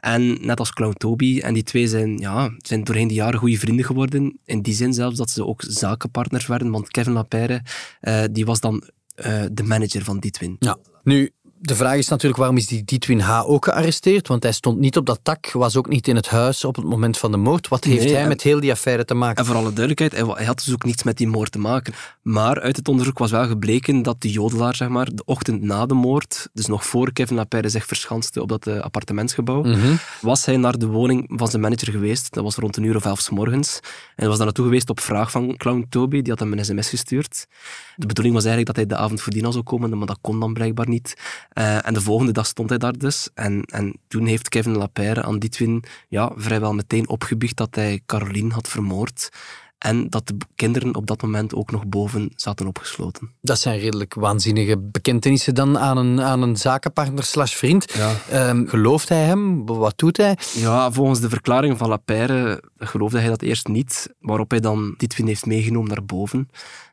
En 0.00 0.46
net 0.46 0.58
als 0.58 0.72
Clown 0.72 0.94
Toby. 0.96 1.40
En 1.40 1.54
die 1.54 1.62
twee 1.62 1.86
zijn, 1.86 2.18
ja, 2.18 2.50
zijn 2.58 2.84
doorheen 2.84 3.08
de 3.08 3.14
jaren 3.14 3.38
goede 3.38 3.58
vrienden 3.58 3.84
geworden. 3.84 4.38
In 4.44 4.62
die 4.62 4.74
zin 4.74 4.94
zelfs 4.94 5.16
dat 5.16 5.30
ze 5.30 5.46
ook 5.46 5.62
zakenpartners 5.66 6.46
werden, 6.46 6.70
want 6.70 6.88
Kevin 6.88 7.12
Lapeyre, 7.12 7.62
eh, 8.00 8.24
die 8.30 8.44
was 8.44 8.60
dan 8.60 8.82
eh, 9.20 9.44
de 9.52 9.62
manager 9.62 10.04
van 10.04 10.18
Ditwin. 10.18 10.56
Ja. 10.58 10.78
Nu, 11.02 11.30
de 11.62 11.74
vraag 11.76 11.96
is 11.96 12.08
natuurlijk 12.08 12.38
waarom 12.40 12.56
is 12.56 12.66
die 12.66 12.84
Ditwin 12.84 13.20
H. 13.20 13.42
ook 13.46 13.64
gearresteerd? 13.64 14.28
Want 14.28 14.42
hij 14.42 14.52
stond 14.52 14.78
niet 14.78 14.96
op 14.96 15.06
dat 15.06 15.20
tak, 15.22 15.52
was 15.52 15.76
ook 15.76 15.88
niet 15.88 16.08
in 16.08 16.16
het 16.16 16.28
huis 16.28 16.64
op 16.64 16.76
het 16.76 16.84
moment 16.84 17.18
van 17.18 17.30
de 17.30 17.36
moord. 17.36 17.68
Wat 17.68 17.84
heeft 17.84 18.04
Nee, 18.04 18.12
hij 18.12 18.22
en- 18.22 18.28
met 18.28 18.42
heel 18.42 18.60
die 18.60 18.70
affaire 18.70 19.04
te 19.04 19.14
maken? 19.14 19.36
En 19.36 19.44
voor 19.44 19.54
alle 19.56 19.72
duidelijkheid, 19.72 20.36
hij, 20.36 20.44
had 20.46 20.62
dus 20.64 20.72
ook 20.72 20.84
niets 20.84 21.02
met 21.02 21.16
die 21.16 21.26
moord 21.28 21.52
te 21.52 21.58
maken. 21.58 21.94
Maar 22.22 22.60
uit 22.60 22.76
het 22.76 22.88
onderzoek 22.88 23.18
was 23.18 23.30
wel 23.30 23.46
gebleken 23.46 24.02
dat 24.02 24.20
de 24.20 24.30
jodelaar, 24.30 24.74
zeg 24.76 24.88
maar, 24.88 25.08
de 25.14 25.22
ochtend 25.24 25.62
na 25.62 25.86
de 25.86 25.94
moord, 25.94 26.48
dus 26.52 26.66
nog 26.66 26.86
voor 26.86 27.12
Kevin 27.12 27.36
Lapeyre 27.36 27.68
zich 27.68 27.86
verschanste 27.86 28.42
op 28.42 28.48
dat 28.48 28.66
eh, 28.66 28.78
appartementsgebouw, 28.78 29.62
Mhm. 29.62 29.94
was 30.20 30.44
hij 30.44 30.56
naar 30.56 30.78
de 30.78 30.86
woning 30.86 31.24
van 31.34 31.48
zijn 31.48 31.62
manager 31.62 31.92
geweest. 31.92 32.34
Dat 32.34 32.44
was 32.44 32.56
rond 32.56 32.76
een 32.76 32.84
uur 32.84 32.96
of 32.96 33.04
elf 33.04 33.20
's 33.20 33.30
morgens. 33.30 33.76
En 33.82 33.90
hij 34.16 34.26
was 34.28 34.36
daar 34.36 34.46
naartoe 34.46 34.64
geweest 34.64 34.90
op 34.90 35.00
vraag 35.00 35.30
van 35.30 35.56
Clown 35.56 35.86
Toby, 35.88 36.22
die 36.22 36.30
had 36.30 36.38
hem 36.40 36.52
een 36.52 36.64
sms 36.64 36.88
gestuurd. 36.88 37.46
De 37.96 38.06
bedoeling 38.06 38.34
was 38.34 38.44
eigenlijk 38.44 38.76
dat 38.76 38.86
hij 38.86 38.96
de 38.96 39.04
avond 39.04 39.20
voordien 39.22 39.44
al 39.44 39.52
zou 39.52 39.64
komen, 39.64 39.98
maar 39.98 40.06
dat 40.06 40.18
kon 40.20 40.40
dan 40.40 40.52
blijkbaar 40.52 40.88
niet. 40.88 41.14
Eh, 41.50 41.86
en 41.86 41.94
de 41.94 42.00
volgende 42.00 42.32
dag 42.32 42.46
stond 42.46 42.68
hij 42.68 42.78
daar 42.78 42.98
dus. 42.98 43.28
En, 43.34 43.62
en 43.64 43.96
toen 44.08 44.26
heeft 44.26 44.48
Kevin 44.48 44.76
Lapeyre 44.76 45.22
aan 45.22 45.38
Ditwin 45.38 45.84
ja, 46.08 46.32
vrijwel 46.36 46.72
meteen 46.74 47.08
opgebiecht 47.08 47.56
dat 47.56 47.74
hij 47.74 48.00
Caroline 48.06 48.52
had 48.54 48.68
vermoord. 48.68 49.30
En 49.80 50.10
dat 50.10 50.26
de 50.26 50.36
kinderen 50.54 50.94
op 50.94 51.06
dat 51.06 51.22
moment 51.22 51.54
ook 51.54 51.70
nog 51.70 51.86
boven 51.86 52.32
zaten 52.36 52.66
opgesloten. 52.66 53.30
Dat 53.40 53.58
zijn 53.58 53.78
redelijk 53.78 54.14
waanzinnige 54.14 54.78
bekentenissen 54.78 55.54
dan 55.54 55.78
aan 55.78 55.96
een, 55.96 56.20
aan 56.20 56.42
een 56.42 56.56
zakenpartner 56.56 57.24
slash 57.24 57.54
vriend. 57.54 57.92
Ja. 57.92 58.14
Ehm, 58.30 58.66
gelooft 58.66 59.08
hij 59.08 59.24
hem? 59.24 59.66
Wat 59.66 59.98
doet 59.98 60.16
hij? 60.16 60.36
Ja, 60.54 60.92
volgens 60.92 61.20
de 61.20 61.28
verklaring 61.28 61.78
van 61.78 61.88
Lapeyre 61.88 62.62
geloofde 62.78 63.18
hij 63.18 63.28
dat 63.28 63.42
eerst 63.42 63.68
niet, 63.68 64.14
waarop 64.18 64.50
hij 64.50 64.60
dan 64.60 64.94
Ditwin 64.96 65.26
heeft 65.26 65.46
meegenomen 65.46 65.88
naar 65.88 66.04
boven. 66.04 66.48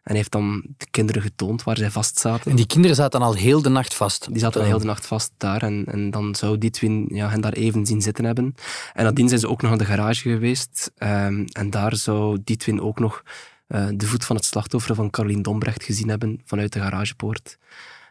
En 0.07 0.15
heeft 0.15 0.31
dan 0.31 0.63
de 0.77 0.87
kinderen 0.91 1.21
getoond 1.21 1.63
waar 1.63 1.77
zij 1.77 1.91
vast 1.91 2.19
zaten. 2.19 2.51
En 2.51 2.57
die 2.57 2.67
kinderen 2.67 2.95
zaten 2.95 3.21
al 3.21 3.33
heel 3.33 3.61
de 3.61 3.69
nacht 3.69 3.93
vast. 3.93 4.27
Die 4.31 4.39
zaten 4.39 4.61
de 4.61 4.67
hele 4.67 4.83
nacht 4.83 5.05
vast 5.05 5.31
daar 5.37 5.63
en, 5.63 5.85
en 5.85 6.11
dan 6.11 6.35
zou 6.35 6.57
Ditwin 6.57 7.05
ja, 7.11 7.29
hen 7.29 7.41
daar 7.41 7.53
even 7.53 7.85
zien 7.85 8.01
zitten 8.01 8.25
hebben. 8.25 8.55
En 8.93 9.03
nadien 9.03 9.27
zijn 9.27 9.39
ze 9.39 9.49
ook 9.49 9.61
nog 9.61 9.69
naar 9.69 9.79
de 9.79 9.85
garage 9.85 10.29
geweest 10.29 10.91
ehm, 10.97 11.45
en 11.51 11.69
daar 11.69 11.95
zou 11.95 12.37
Ditwin 12.43 12.81
ook 12.81 12.99
nog 12.99 13.23
eh, 13.67 13.87
de 13.93 14.07
voet 14.07 14.25
van 14.25 14.35
het 14.35 14.45
slachtoffer 14.45 14.95
van 14.95 15.09
Caroline 15.09 15.41
Dombrecht 15.41 15.83
gezien 15.83 16.09
hebben 16.09 16.41
vanuit 16.45 16.73
de 16.73 16.79
garagepoort. 16.79 17.57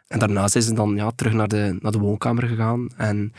En 0.08 0.18
daarna 0.18 0.48
zijn 0.48 0.64
ze 0.64 0.74
dan 0.74 0.96
ja, 0.96 1.10
terug 1.10 1.32
naar 1.32 1.48
de, 1.48 1.76
naar 1.80 1.92
de 1.92 1.98
woonkamer 1.98 2.48
gegaan 2.48 2.88
en 2.96 3.32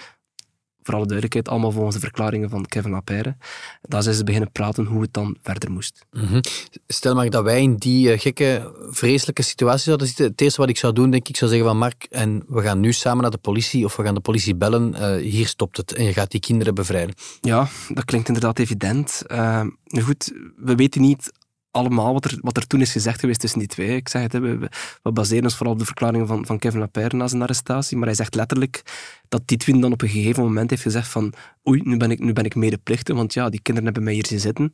voor 0.87 0.95
alle 0.95 1.05
duidelijkheid, 1.05 1.49
allemaal 1.49 1.71
volgens 1.71 1.95
de 1.95 2.01
verklaringen 2.01 2.49
van 2.49 2.65
Kevin 2.65 2.91
Lapeyre. 2.91 3.35
Daar 3.81 4.03
zijn 4.03 4.15
ze 4.15 4.23
beginnen 4.23 4.51
praten 4.51 4.85
hoe 4.85 5.01
het 5.01 5.13
dan 5.13 5.37
verder 5.43 5.71
moest. 5.71 6.05
Mhm. 6.11 6.41
Stel 6.87 7.15
maar 7.15 7.29
dat 7.29 7.43
wij 7.43 7.61
in 7.61 7.75
die 7.75 8.11
eh, 8.11 8.19
gekke, 8.19 8.73
vreselijke 8.89 9.41
situatie 9.41 9.83
zouden 9.83 10.07
zitten. 10.07 10.25
Het 10.25 10.41
eerste 10.41 10.61
wat 10.61 10.69
ik 10.69 10.77
zou 10.77 10.93
doen, 10.93 11.09
denk 11.09 11.27
ik, 11.27 11.37
zou 11.37 11.51
zeggen 11.51 11.67
van 11.69 11.77
Mark, 11.77 12.07
en 12.09 12.43
we 12.47 12.61
gaan 12.61 12.79
nu 12.79 12.93
samen 12.93 13.21
naar 13.21 13.31
de 13.31 13.37
politie 13.37 13.85
of 13.85 13.95
we 13.95 14.03
gaan 14.03 14.13
de 14.15 14.19
politie 14.19 14.55
bellen. 14.55 14.93
eh, 14.93 15.21
hier 15.31 15.47
stopt 15.47 15.77
het 15.77 15.93
en 15.93 16.03
je 16.03 16.13
gaat 16.13 16.31
die 16.31 16.39
kinderen 16.39 16.75
bevrijden. 16.75 17.15
Ja, 17.41 17.67
dat 17.89 18.05
klinkt 18.05 18.27
inderdaad 18.27 18.59
evident. 18.59 19.21
Uh, 19.31 19.61
goed, 20.03 20.31
we 20.57 20.75
weten 20.75 21.01
niet 21.01 21.31
allemaal 21.71 22.13
wat 22.13 22.25
er, 22.25 22.37
wat 22.41 22.57
er 22.57 22.67
toen 22.67 22.81
is 22.81 22.91
gezegd 22.91 23.19
geweest 23.19 23.39
tussen 23.39 23.59
die 23.59 23.67
twee. 23.67 23.95
Ik 23.95 24.09
zeg 24.09 24.21
het, 24.21 24.31
we, 24.33 24.57
we- 24.57 25.11
baseren 25.11 25.43
ons 25.43 25.55
vooral 25.55 25.73
op 25.73 25.79
de 25.79 25.85
verklaringen 25.85 26.27
van, 26.27 26.45
van 26.45 26.59
Kevin 26.59 26.79
Lapeyre 26.79 27.15
na 27.15 27.27
zijn 27.27 27.41
arrestatie, 27.41 27.97
maar 27.97 28.05
hij 28.07 28.15
zegt 28.15 28.35
letterlijk 28.35 28.81
dat 29.27 29.41
Titwin 29.45 29.81
dan 29.81 29.91
op 29.91 30.01
een 30.01 30.09
gegeven 30.09 30.43
moment 30.43 30.69
heeft 30.69 30.81
gezegd 30.81 31.07
van 31.07 31.33
oei, 31.67 31.81
nu 31.83 31.97
ben 31.97 32.11
ik, 32.11 32.19
nu 32.19 32.33
ben 32.33 32.45
ik 32.45 32.55
medeplichtig, 32.55 33.15
want 33.15 33.33
ja, 33.33 33.49
die 33.49 33.61
kinderen 33.61 33.83
hebben 33.85 34.03
mij 34.03 34.13
hier 34.13 34.25
zien 34.25 34.39
zitten. 34.39 34.71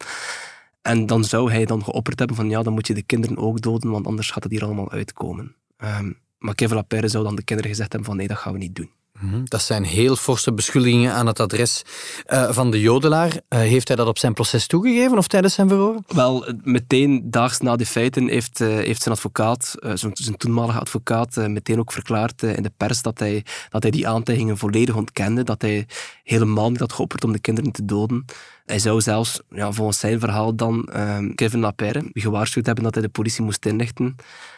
En 0.82 1.06
dan 1.06 1.24
zou 1.24 1.52
hij 1.52 1.66
dan 1.66 1.84
geopperd 1.84 2.20
hebben 2.20 2.38
van 2.38 2.50
ja, 2.50 2.64
dan 2.64 2.74
moet 2.74 2.88
je 2.88 2.94
de 2.94 3.04
kinderen 3.04 3.38
ook 3.38 3.62
doden, 3.62 3.91
want 3.91 4.08
anders 4.08 4.32
gaat 4.32 4.44
het 4.44 4.52
hier 4.52 4.63
allemaal 4.63 4.91
uitkomen. 4.91 5.56
Ehm, 5.78 6.12
maar 6.38 6.56
Kevin 6.56 6.76
Lapeyre 6.76 7.08
zou 7.08 7.24
dan 7.24 7.36
de 7.36 7.44
kinderen 7.44 7.72
gezegd 7.72 7.91
hebben 7.91 8.10
van 8.10 8.17
nee, 8.17 8.28
dat 8.28 8.38
gaan 8.38 8.54
we 8.54 8.60
niet 8.60 8.76
doen. 8.76 8.89
Mhm. 9.24 9.42
Dat 9.44 9.62
zijn 9.62 9.84
heel 9.84 10.16
forse 10.16 10.54
beschuldigingen 10.54 11.14
aan 11.14 11.28
het 11.28 11.40
adres 11.40 11.82
eh, 12.26 12.52
van 12.52 12.72
de 12.72 12.80
jodelaar. 12.80 13.40
Eh, 13.48 13.60
heeft 13.60 13.88
hij 13.88 13.98
dat 13.98 14.08
op 14.08 14.18
zijn 14.18 14.34
proces 14.34 14.68
toegegeven 14.68 15.18
of 15.18 15.28
tijdens 15.28 15.54
zijn 15.54 15.68
verhoor? 15.68 15.98
Wel, 16.08 16.54
meteen 16.64 17.32
daags 17.32 17.60
na 17.60 17.76
die 17.76 17.86
feiten 17.86 18.28
heeft, 18.28 18.62
eh, 18.62 18.68
heeft 18.68 19.02
zijn 19.02 19.16
advocaat, 19.16 19.76
eh, 19.80 19.92
zijn, 19.94 20.38
toenmalige 20.38 20.80
advocaat, 20.80 21.38
eh, 21.38 21.46
meteen 21.46 21.80
ook 21.80 21.92
verklaard 21.92 22.44
eh, 22.44 22.58
in 22.58 22.64
de 22.64 22.72
pers 22.78 23.02
dat 23.02 23.20
hij, 23.20 23.46
dat 23.70 23.82
hij 23.82 23.92
die 23.92 24.08
aantijgingen 24.08 24.58
volledig 24.58 24.96
ontkende, 24.96 25.44
dat 25.44 25.62
hij 25.62 25.88
helemaal 26.24 26.70
niet 26.70 26.80
had 26.80 26.94
geopperd 26.94 27.24
om 27.24 27.32
de 27.32 27.40
kinderen 27.40 27.72
te 27.72 27.86
doden. 27.86 28.26
Hij 28.65 28.80
zou 28.80 29.02
zelfs, 29.02 29.39
ja, 29.49 29.71
volgens 29.71 29.99
zijn 29.99 30.19
verhaal 30.19 30.56
dan, 30.56 30.84
ehm, 30.84 31.34
Kevin 31.34 31.60
Lapeyre 31.60 32.10
gewaarschuwd 32.13 32.65
hebben 32.65 32.84
dat 32.84 32.93
hij 32.93 33.04
de 33.04 33.10
politie 33.10 33.43
moest 33.43 33.65
inlichten. 33.65 34.15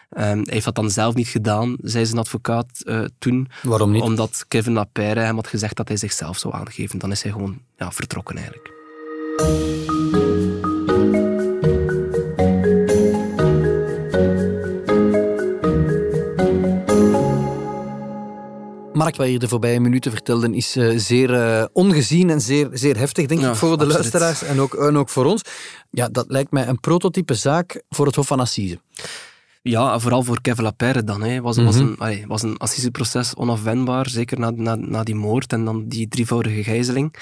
Ehm, 0.09 0.37
hij 0.37 0.53
heeft 0.53 0.65
dat 0.65 0.75
dan 0.75 0.89
zelf 0.89 1.15
niet 1.15 1.27
gedaan, 1.27 1.75
zei 1.81 2.05
zijn 2.05 2.19
advocaat 2.19 2.81
eh, 2.83 3.03
toen. 3.19 3.47
Waarom 3.63 3.91
niet? 3.91 4.01
Omdat 4.01 4.45
Kevin 4.47 4.73
Lapeyre 4.73 5.19
hem 5.19 5.35
had 5.35 5.47
gezegd 5.47 5.75
dat 5.75 5.87
hij 5.87 5.97
zichzelf 5.97 6.37
zou 6.37 6.53
aangeven. 6.53 6.99
Dan 6.99 7.11
is 7.11 7.21
hij 7.21 7.31
gewoon 7.31 7.59
ja, 7.77 7.91
vertrokken 7.91 8.37
eigenlijk. 8.37 8.73
Mark, 19.05 19.17
wat 19.17 19.27
je 19.27 19.39
de 19.39 19.47
voorbije 19.47 19.79
minuten 19.79 20.11
vertelde, 20.11 20.55
is 20.55 20.75
eh, 20.75 20.93
zeer 20.95 21.33
eh, 21.33 21.65
ongezien 21.73 22.29
en 22.29 22.41
zeer, 22.41 22.69
zeer 22.71 22.97
heftig, 22.97 23.25
denk 23.25 23.41
Ja, 23.41 23.49
ik, 23.49 23.55
voor 23.55 23.77
de 23.77 23.85
luisteraars 23.85 24.43
en 24.43 24.59
ook, 24.59 24.73
en 24.73 24.97
ook 24.97 25.09
voor 25.09 25.25
ons. 25.25 25.41
Ja, 25.89 26.09
dat 26.09 26.25
lijkt 26.27 26.51
mij 26.51 26.67
een 26.67 26.79
prototype 26.79 27.33
zaak 27.33 27.81
voor 27.89 28.05
het 28.05 28.15
Hof 28.15 28.27
van 28.27 28.39
Assise. 28.39 28.79
Ja, 29.67 29.99
vooral 29.99 30.23
voor 30.23 30.41
Kevin 30.41 30.63
Lapeyre 30.63 31.03
dan. 31.03 31.23
Hè. 31.23 31.41
Was, 31.41 31.57
was, 31.57 31.75
een, 31.75 31.95
allee, 31.97 32.23
was 32.27 32.41
een 32.41 32.57
assiseproces 32.57 33.35
onafwendbaar, 33.35 34.09
zeker 34.09 34.39
na, 34.39 34.51
na, 34.55 34.75
na 34.75 35.03
die 35.03 35.15
moord 35.15 35.53
en 35.53 35.65
dan 35.65 35.87
die 35.87 36.07
drievoudige 36.07 36.63
gijzeling. 36.63 37.15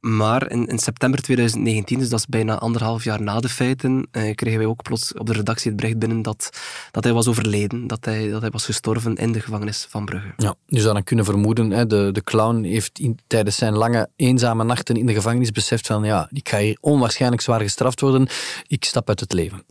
Maar 0.00 0.50
in, 0.50 0.66
in 0.66 0.78
september 0.78 1.22
2019, 1.22 1.98
dus 1.98 2.08
dat 2.08 2.18
is 2.18 2.26
bijna 2.26 2.58
anderhalf 2.58 3.04
jaar 3.04 3.22
na 3.22 3.40
de 3.40 3.48
feiten, 3.48 4.08
eh, 4.10 4.34
kregen 4.34 4.58
wij 4.58 4.68
ook 4.68 4.82
plots 4.82 5.12
op 5.14 5.26
de 5.26 5.32
redactie 5.32 5.70
het 5.70 5.80
bericht 5.80 5.98
binnen 5.98 6.22
dat, 6.22 6.50
dat 6.90 7.04
hij 7.04 7.12
was 7.12 7.28
overleden, 7.28 7.86
dat 7.86 8.04
hij, 8.04 8.30
dat 8.30 8.40
hij 8.40 8.50
was 8.50 8.64
gestorven 8.64 9.14
in 9.14 9.32
de 9.32 9.40
gevangenis 9.40 9.86
van 9.88 10.04
Brugge. 10.04 10.32
Ja, 10.36 10.54
je 10.66 10.80
zou 10.80 10.94
dan 10.94 11.04
kunnen 11.04 11.24
vermoeden, 11.24 11.70
hè, 11.70 11.86
de, 11.86 12.08
de 12.12 12.22
clown 12.22 12.62
heeft 12.62 12.98
in, 12.98 13.18
tijdens 13.26 13.56
zijn 13.56 13.74
lange 13.74 14.08
eenzame 14.16 14.64
nachten 14.64 14.96
in 14.96 15.06
de 15.06 15.14
gevangenis 15.14 15.50
beseft 15.50 15.86
van 15.86 16.04
ja, 16.04 16.28
ik 16.32 16.48
ga 16.48 16.58
hier 16.58 16.78
onwaarschijnlijk 16.80 17.42
zwaar 17.42 17.60
gestraft 17.60 18.00
worden, 18.00 18.28
ik 18.66 18.84
stap 18.84 19.08
uit 19.08 19.20
het 19.20 19.32
leven. 19.32 19.64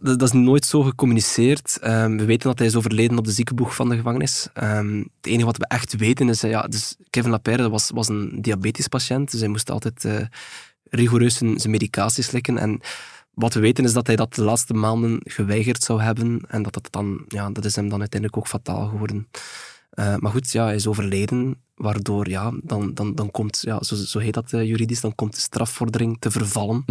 Dat, 0.00 0.22
is 0.22 0.32
nooit 0.32 0.64
zo 0.64 0.82
gecommuniceerd. 0.82 1.78
Ehm, 1.80 2.16
we 2.16 2.24
weten 2.24 2.48
dat 2.48 2.58
hij 2.58 2.66
is 2.66 2.76
overleden 2.76 3.18
op 3.18 3.24
de 3.24 3.32
ziekenboeg 3.32 3.74
van 3.74 3.88
de 3.88 3.96
gevangenis. 3.96 4.48
Ehm, 4.52 4.98
het 4.98 5.26
enige 5.26 5.44
wat 5.44 5.56
we 5.56 5.66
echt 5.66 5.96
weten 5.96 6.28
is, 6.28 6.40
ja, 6.40 6.62
dus 6.62 6.96
Kevin 7.10 7.30
Lapeyre 7.30 7.68
was, 7.68 7.90
was 7.94 8.08
een 8.08 8.42
diabetespatiënt, 8.42 9.30
dus 9.30 9.40
hij 9.40 9.48
moest 9.48 9.70
altijd 9.70 10.04
eh, 10.04 10.26
rigoureus 10.90 11.36
zijn, 11.36 11.58
zijn 11.58 11.72
medicatie 11.72 12.22
slikken. 12.22 12.58
En 12.58 12.80
wat 13.34 13.54
we 13.54 13.60
weten 13.60 13.84
is 13.84 13.92
dat 13.92 14.06
hij 14.06 14.16
dat 14.16 14.34
de 14.34 14.42
laatste 14.42 14.74
maanden 14.74 15.20
geweigerd 15.24 15.82
zou 15.82 16.02
hebben 16.02 16.40
en 16.48 16.62
dat, 16.62 16.74
dat, 16.74 16.88
dan, 16.90 17.24
ja, 17.28 17.50
dat 17.50 17.64
is 17.64 17.76
hem 17.76 17.88
dan 17.88 18.00
uiteindelijk 18.00 18.40
ook 18.40 18.48
fataal 18.48 18.88
geworden. 18.88 19.28
Eh, 19.96 20.14
maar 20.16 20.32
goed, 20.32 20.52
ja, 20.52 20.64
hij 20.64 20.74
is 20.74 20.86
overleden, 20.86 21.56
waardoor 21.74 22.28
ja, 22.28 22.52
dan, 22.62 22.94
dan, 22.94 23.14
dan 23.14 23.30
komt, 23.30 23.58
ja, 23.62 23.82
zo, 23.82 23.94
zo 23.94 24.18
heet 24.18 24.34
dat 24.34 24.52
eh, 24.52 24.64
juridisch, 24.64 25.00
dan 25.00 25.14
komt 25.14 25.34
de 25.34 25.40
strafvordering 25.40 26.16
te 26.18 26.30
vervallen. 26.30 26.84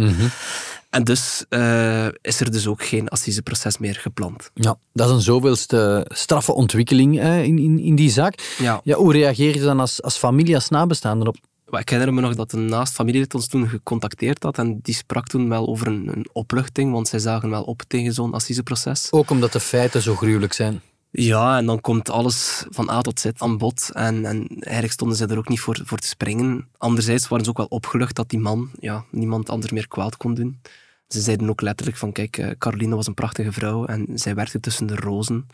En 0.90 1.04
dus 1.04 1.44
eh, 1.48 2.06
is 2.20 2.40
er 2.40 2.50
dus 2.50 2.66
ook 2.66 2.84
geen 2.84 3.08
assiseproces 3.08 3.78
meer 3.78 3.94
gepland. 3.94 4.50
Ja, 4.54 4.78
dat 4.92 5.08
is 5.08 5.14
een 5.14 5.20
zoveelste 5.20 6.06
straffe 6.08 6.52
ontwikkeling 6.52 7.18
hè, 7.18 7.42
in, 7.42 7.58
in, 7.58 7.78
in 7.78 7.94
die 7.94 8.10
zaak. 8.10 8.54
Ja. 8.58 8.80
Ja, 8.84 8.96
hoe 8.96 9.12
reageer 9.12 9.54
je 9.54 9.60
dan 9.60 9.80
als, 9.80 10.02
als 10.02 10.16
familie, 10.16 10.54
als 10.54 10.68
nabestaanden 10.68 11.28
op? 11.28 11.36
Ik 11.70 11.88
herinner 11.88 12.14
me 12.14 12.20
nog 12.20 12.34
dat 12.34 12.52
een 12.52 12.66
naast 12.66 12.92
familielid 12.92 13.34
ons 13.34 13.46
toen 13.46 13.68
gecontacteerd 13.68 14.42
had 14.42 14.58
en 14.58 14.78
die 14.82 14.94
sprak 14.94 15.26
toen 15.26 15.48
wel 15.48 15.68
over 15.68 15.86
een, 15.86 16.08
een 16.12 16.26
opluchting, 16.32 16.92
want 16.92 17.08
zij 17.08 17.18
zagen 17.18 17.50
wel 17.50 17.62
op 17.62 17.82
tegen 17.88 18.12
zo'n 18.12 18.32
assiseproces. 18.32 19.08
Ook 19.10 19.30
omdat 19.30 19.52
de 19.52 19.60
feiten 19.60 20.02
zo 20.02 20.14
gruwelijk 20.14 20.52
zijn. 20.52 20.80
Ja, 21.10 21.56
en 21.56 21.66
dan 21.66 21.80
komt 21.80 22.10
alles 22.10 22.64
van 22.68 22.90
A 22.90 23.00
tot 23.00 23.20
Z 23.20 23.26
aan 23.36 23.58
bod. 23.58 23.90
En, 23.92 24.24
en 24.24 24.46
eigenlijk 24.48 24.92
stonden 24.92 25.16
ze 25.16 25.26
er 25.26 25.38
ook 25.38 25.48
niet 25.48 25.60
voor, 25.60 25.80
voor 25.84 25.98
te 25.98 26.06
springen. 26.06 26.68
Anderzijds 26.78 27.28
waren 27.28 27.44
ze 27.44 27.50
ook 27.50 27.56
wel 27.56 27.66
opgelucht 27.66 28.16
dat 28.16 28.30
die 28.30 28.38
man 28.38 28.70
ja, 28.78 29.04
niemand 29.10 29.50
anders 29.50 29.72
meer 29.72 29.88
kwaad 29.88 30.16
kon 30.16 30.34
doen. 30.34 30.60
Ze 31.08 31.20
zeiden 31.20 31.48
ook 31.48 31.60
letterlijk 31.60 31.96
van, 31.96 32.12
kijk, 32.12 32.38
eh, 32.38 32.50
Caroline 32.58 32.94
was 32.94 33.06
een 33.06 33.14
prachtige 33.14 33.52
vrouw 33.52 33.84
en 33.84 34.06
zij 34.14 34.34
werkte 34.34 34.60
tussen 34.60 34.86
de 34.86 34.96
rozen. 34.96 35.46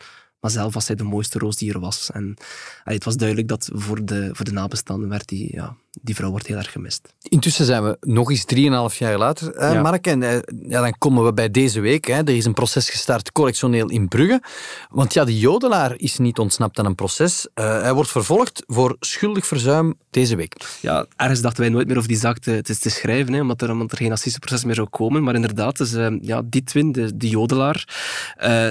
Maar 0.43 0.51
zelf 0.51 0.73
was 0.73 0.85
zij 0.85 0.95
de 0.95 1.03
mooiste 1.03 1.39
roos 1.39 1.55
die 1.55 1.73
er 1.73 1.79
was. 1.79 2.11
En 2.11 2.35
allee, 2.83 2.97
het 2.97 3.03
was 3.03 3.15
duidelijk 3.15 3.47
dat 3.47 3.69
voor 3.73 4.05
de, 4.05 4.29
voor 4.31 4.45
de 4.45 4.51
nabestaanden 4.51 5.09
werd 5.09 5.27
die, 5.27 5.49
ja, 5.51 5.75
die 6.01 6.15
vrouw 6.15 6.29
wordt 6.29 6.47
heel 6.47 6.57
erg 6.57 6.71
gemist. 6.71 7.13
Intussen 7.21 7.65
zijn 7.65 7.83
we 7.83 7.97
nog 8.01 8.29
eens 8.29 8.45
3,5 8.93 8.97
jaar 8.97 9.17
later, 9.17 9.53
eh, 9.53 9.73
Ja. 9.73 9.81
Mark. 9.81 10.07
En 10.07 10.23
eh, 10.23 10.37
ja, 10.67 10.81
dan 10.81 10.95
komen 10.97 11.23
we 11.23 11.33
bij 11.33 11.51
deze 11.51 11.79
week. 11.79 12.05
Hè. 12.05 12.17
Er 12.17 12.35
is 12.35 12.45
een 12.45 12.53
proces 12.53 12.89
gestart, 12.89 13.31
correctioneel 13.31 13.89
in 13.89 14.07
Brugge. 14.07 14.41
Want 14.89 15.13
ja, 15.13 15.25
die 15.25 15.39
jodelaar 15.39 15.93
is 15.97 16.17
niet 16.17 16.39
ontsnapt 16.39 16.79
aan 16.79 16.85
een 16.85 16.95
proces. 16.95 17.47
Eh, 17.53 17.81
hij 17.81 17.93
wordt 17.93 18.11
vervolgd 18.11 18.63
voor 18.67 18.95
schuldig 18.99 19.47
verzuim 19.47 19.93
deze 20.09 20.35
week. 20.35 20.55
Ja, 20.79 21.05
ergens 21.15 21.41
dachten 21.41 21.61
wij 21.61 21.71
nooit 21.71 21.87
meer 21.87 21.97
over 21.97 22.09
die 22.09 22.17
zaak 22.17 22.39
te, 22.39 22.61
te, 22.61 22.77
te 22.77 22.89
schrijven, 22.89 23.33
hè, 23.33 23.41
omdat, 23.41 23.61
er, 23.61 23.71
omdat 23.71 23.91
er 23.91 23.97
geen 23.97 24.11
assiseproces 24.11 24.63
meer 24.63 24.75
zou 24.75 24.87
komen. 24.87 25.23
Maar 25.23 25.35
inderdaad, 25.35 25.77
dus, 25.77 25.95
ja, 26.21 26.41
Ditwin, 26.45 26.91
de, 26.91 27.17
de 27.17 27.29
jodelaar, 27.29 27.87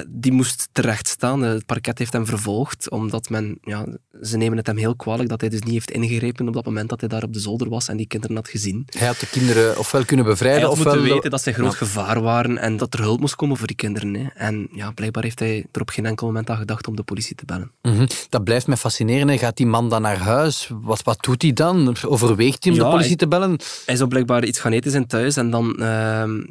die 0.07 0.31
moest 0.31 0.69
terecht 0.71 1.07
staan. 1.07 1.61
Het 1.63 1.71
parket 1.71 1.97
heeft 1.99 2.13
hem 2.13 2.25
vervolgd, 2.25 2.89
omdat 2.89 3.29
men, 3.29 3.57
ja, 3.61 3.85
ze 4.21 4.37
nemen 4.37 4.57
het 4.57 4.67
hem 4.67 4.77
heel 4.77 4.95
kwalijk 4.95 5.29
dat 5.29 5.41
hij 5.41 5.49
dus 5.49 5.59
niet 5.61 5.73
heeft 5.73 5.91
ingegrepen 5.91 6.47
op 6.47 6.53
dat 6.53 6.65
moment 6.65 6.89
dat 6.89 6.99
hij 6.99 7.09
daar 7.09 7.23
op 7.23 7.33
de 7.33 7.39
zolder 7.39 7.69
was 7.69 7.87
en 7.87 7.97
die 7.97 8.07
kinderen 8.07 8.35
had 8.35 8.47
gezien. 8.47 8.85
Hij 8.97 9.07
had 9.07 9.19
de 9.19 9.27
kinderen 9.29 9.77
ofwel 9.77 10.05
kunnen 10.05 10.25
Hij 10.25 10.33
bevrijden, 10.33 10.61
had 10.61 10.71
ofwel... 10.71 10.93
moeten 10.93 11.13
weten 11.13 11.29
dat 11.31 11.41
zij 11.41 11.53
groot 11.53 11.71
Ja. 11.71 11.77
gevaar 11.77 12.21
waren 12.21 12.57
en 12.57 12.77
dat 12.77 12.93
er 12.93 12.99
hulp 12.99 13.19
moest 13.19 13.35
komen 13.35 13.57
voor 13.57 13.67
die 13.67 13.75
kinderen. 13.75 14.13
Hè. 14.13 14.27
En 14.35 14.67
ja, 14.71 14.91
blijkbaar 14.91 15.23
heeft 15.23 15.39
hij 15.39 15.65
er 15.71 15.81
op 15.81 15.89
geen 15.89 16.05
enkel 16.05 16.27
moment 16.27 16.49
aan 16.49 16.57
gedacht 16.57 16.87
om 16.87 16.95
de 16.95 17.03
politie 17.03 17.35
te 17.35 17.45
bellen. 17.45 17.71
Mhm. 17.81 18.05
Dat 18.29 18.43
blijft 18.43 18.67
mij 18.67 18.77
fascineren. 18.77 19.27
hè. 19.27 19.37
Gaat 19.37 19.57
die 19.57 19.65
man 19.67 19.89
dan 19.89 20.01
naar 20.01 20.17
huis? 20.17 20.69
Wat, 20.81 21.03
wat 21.03 21.23
doet 21.23 21.41
hij 21.41 21.53
dan? 21.53 21.95
Overweegt 22.07 22.63
hij 22.63 22.73
om 22.73 22.77
Ja, 22.79 22.83
de 22.83 22.89
politie 22.89 23.07
hij- 23.09 23.17
te 23.17 23.27
bellen? 23.27 23.59
Hij 23.85 23.95
zou 23.95 24.09
blijkbaar 24.09 24.45
iets 24.45 24.59
gaan 24.59 24.71
eten 24.71 24.91
zijn 24.91 25.07
thuis 25.07 25.35
en 25.37 25.49
dan, 25.49 25.79
ehm, 25.81 26.41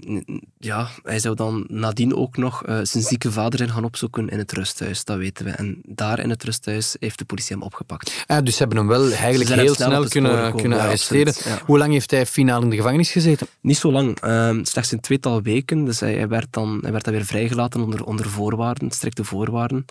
ja, 0.59 0.89
hij 1.03 1.19
zou 1.19 1.35
dan 1.35 1.65
nadien 1.69 2.15
ook 2.17 2.37
nog 2.37 2.65
eh, 2.65 2.79
zijn 2.83 3.03
zieke 3.05 3.33
vader 3.33 3.61
in 3.61 3.71
gaan 3.71 3.85
opzoeken 3.85 4.29
in 4.29 4.39
het 4.39 4.53
rusthuis, 4.53 5.02
dat 5.05 5.19
weten 5.19 5.45
we. 5.45 5.51
En 5.51 5.81
daar 5.85 6.19
in 6.21 6.31
het 6.31 6.45
rusthuis 6.45 6.97
heeft 7.01 7.19
de 7.19 7.25
politie 7.25 7.57
hem 7.57 7.65
opgepakt. 7.65 8.25
Dus 8.43 8.53
ze 8.53 8.59
hebben 8.59 8.79
hem 8.79 8.87
wel 8.87 9.11
eigenlijk 9.11 9.51
heel 9.51 9.75
snel 9.75 10.09
kunnen, 10.09 10.55
kunnen 10.57 10.79
ja, 10.79 10.85
arresteren. 10.85 11.35
ja. 11.45 11.59
Hoe 11.65 11.79
lang 11.79 11.93
heeft 11.93 12.11
hij 12.11 12.27
finaal 12.27 12.63
in 12.63 12.71
de 12.71 12.77
gevangenis 12.77 13.11
gezeten? 13.11 13.47
Niet 13.61 13.77
zo 13.77 13.93
lang, 13.93 14.21
ehm, 14.21 14.65
slechts 14.65 14.93
een 14.93 15.01
tweetal 15.01 15.43
weken. 15.43 15.85
Dus 15.85 16.01
hij, 16.01 16.15
hij, 16.15 16.29
werd 16.29 16.47
dan, 16.51 16.79
hij 16.83 16.93
werd 16.93 17.05
dan 17.05 17.13
weer 17.13 17.25
vrijgelaten 17.25 17.81
onder, 17.81 18.05
onder 18.05 18.29
voorwaarden, 18.29 18.91
strikte 18.91 19.25
voorwaarden. 19.25 19.85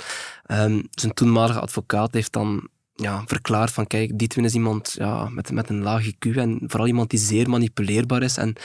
Ehm, 0.45 0.81
zijn 0.91 1.13
toenmalige 1.13 1.59
advocaat 1.59 2.13
heeft 2.13 2.33
dan 2.33 2.67
ja, 2.95 3.23
verklaard 3.25 3.71
van 3.71 3.87
kijk, 3.87 4.19
Dietwin 4.19 4.45
is 4.45 4.53
iemand 4.53 4.95
ja, 4.97 5.29
met, 5.29 5.51
met 5.51 5.69
een 5.69 5.81
laag 5.81 6.05
IQ 6.05 6.35
en 6.35 6.59
vooral 6.67 6.87
iemand 6.87 7.09
die 7.09 7.19
zeer 7.19 7.49
manipuleerbaar 7.49 8.23
is. 8.23 8.37
En 8.37 8.55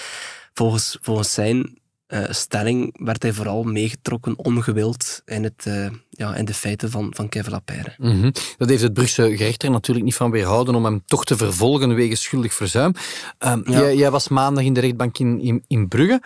volgens, 0.54 0.98
volgens 1.00 1.32
zijn 1.32 1.78
eh, 2.06 2.20
stelling 2.30 2.94
werd 3.04 3.22
hij 3.22 3.32
vooral 3.32 3.62
meegetrokken 3.62 4.38
ongewild 4.38 5.22
in, 5.24 5.44
het, 5.44 5.64
eh, 5.66 5.86
ja, 6.10 6.34
in 6.34 6.44
de 6.44 6.54
feiten 6.54 6.90
van, 6.90 7.12
van 7.14 7.28
Kevin 7.28 7.52
Lapeyre. 7.52 7.94
Mhm. 7.98 8.30
Dat 8.56 8.68
heeft 8.68 8.82
het 8.82 8.92
Brugse 8.92 9.36
gerecht 9.36 9.62
er 9.62 9.70
natuurlijk 9.70 10.04
niet 10.04 10.14
van 10.14 10.30
weerhouden 10.30 10.74
om 10.74 10.84
hem 10.84 11.02
toch 11.06 11.24
te 11.24 11.36
vervolgen 11.36 11.94
wegens 11.94 12.22
schuldig 12.22 12.54
verzuim. 12.54 12.92
Ehm, 13.38 13.60
Ja. 13.64 13.78
jij, 13.80 13.96
jij 13.96 14.10
was 14.10 14.28
maandag 14.28 14.64
in 14.64 14.72
de 14.72 14.80
rechtbank 14.80 15.18
in, 15.18 15.40
in, 15.40 15.64
in 15.66 15.88
Brugge. 15.88 16.22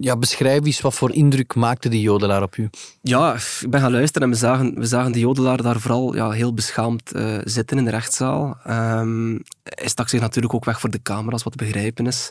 Ja, 0.00 0.16
beschrijf 0.16 0.64
eens 0.64 0.80
wat 0.80 0.94
voor 0.94 1.12
indruk 1.12 1.54
maakte 1.54 1.88
die 1.88 2.00
jodelaar 2.00 2.42
op 2.42 2.56
u. 2.56 2.70
Ja, 3.02 3.34
ik 3.34 3.70
ben 3.70 3.80
gaan 3.80 3.90
luisteren 3.90 4.28
en 4.28 4.34
we 4.34 4.40
zagen, 4.40 4.74
we 4.78 4.86
zagen 4.86 5.12
de 5.12 5.18
jodelaar 5.18 5.62
daar 5.62 5.80
vooral 5.80 6.14
ja, 6.14 6.30
heel 6.30 6.54
beschaamd 6.54 7.12
eh, 7.12 7.38
zitten 7.44 7.78
in 7.78 7.84
de 7.84 7.90
rechtszaal. 7.90 8.58
Ehm, 8.64 9.38
hij 9.62 9.88
stak 9.88 10.08
zich 10.08 10.20
natuurlijk 10.20 10.54
ook 10.54 10.64
weg 10.64 10.80
voor 10.80 10.90
de 10.90 11.02
camera's, 11.02 11.42
wat 11.42 11.56
begrijpen 11.56 12.06
is. 12.06 12.30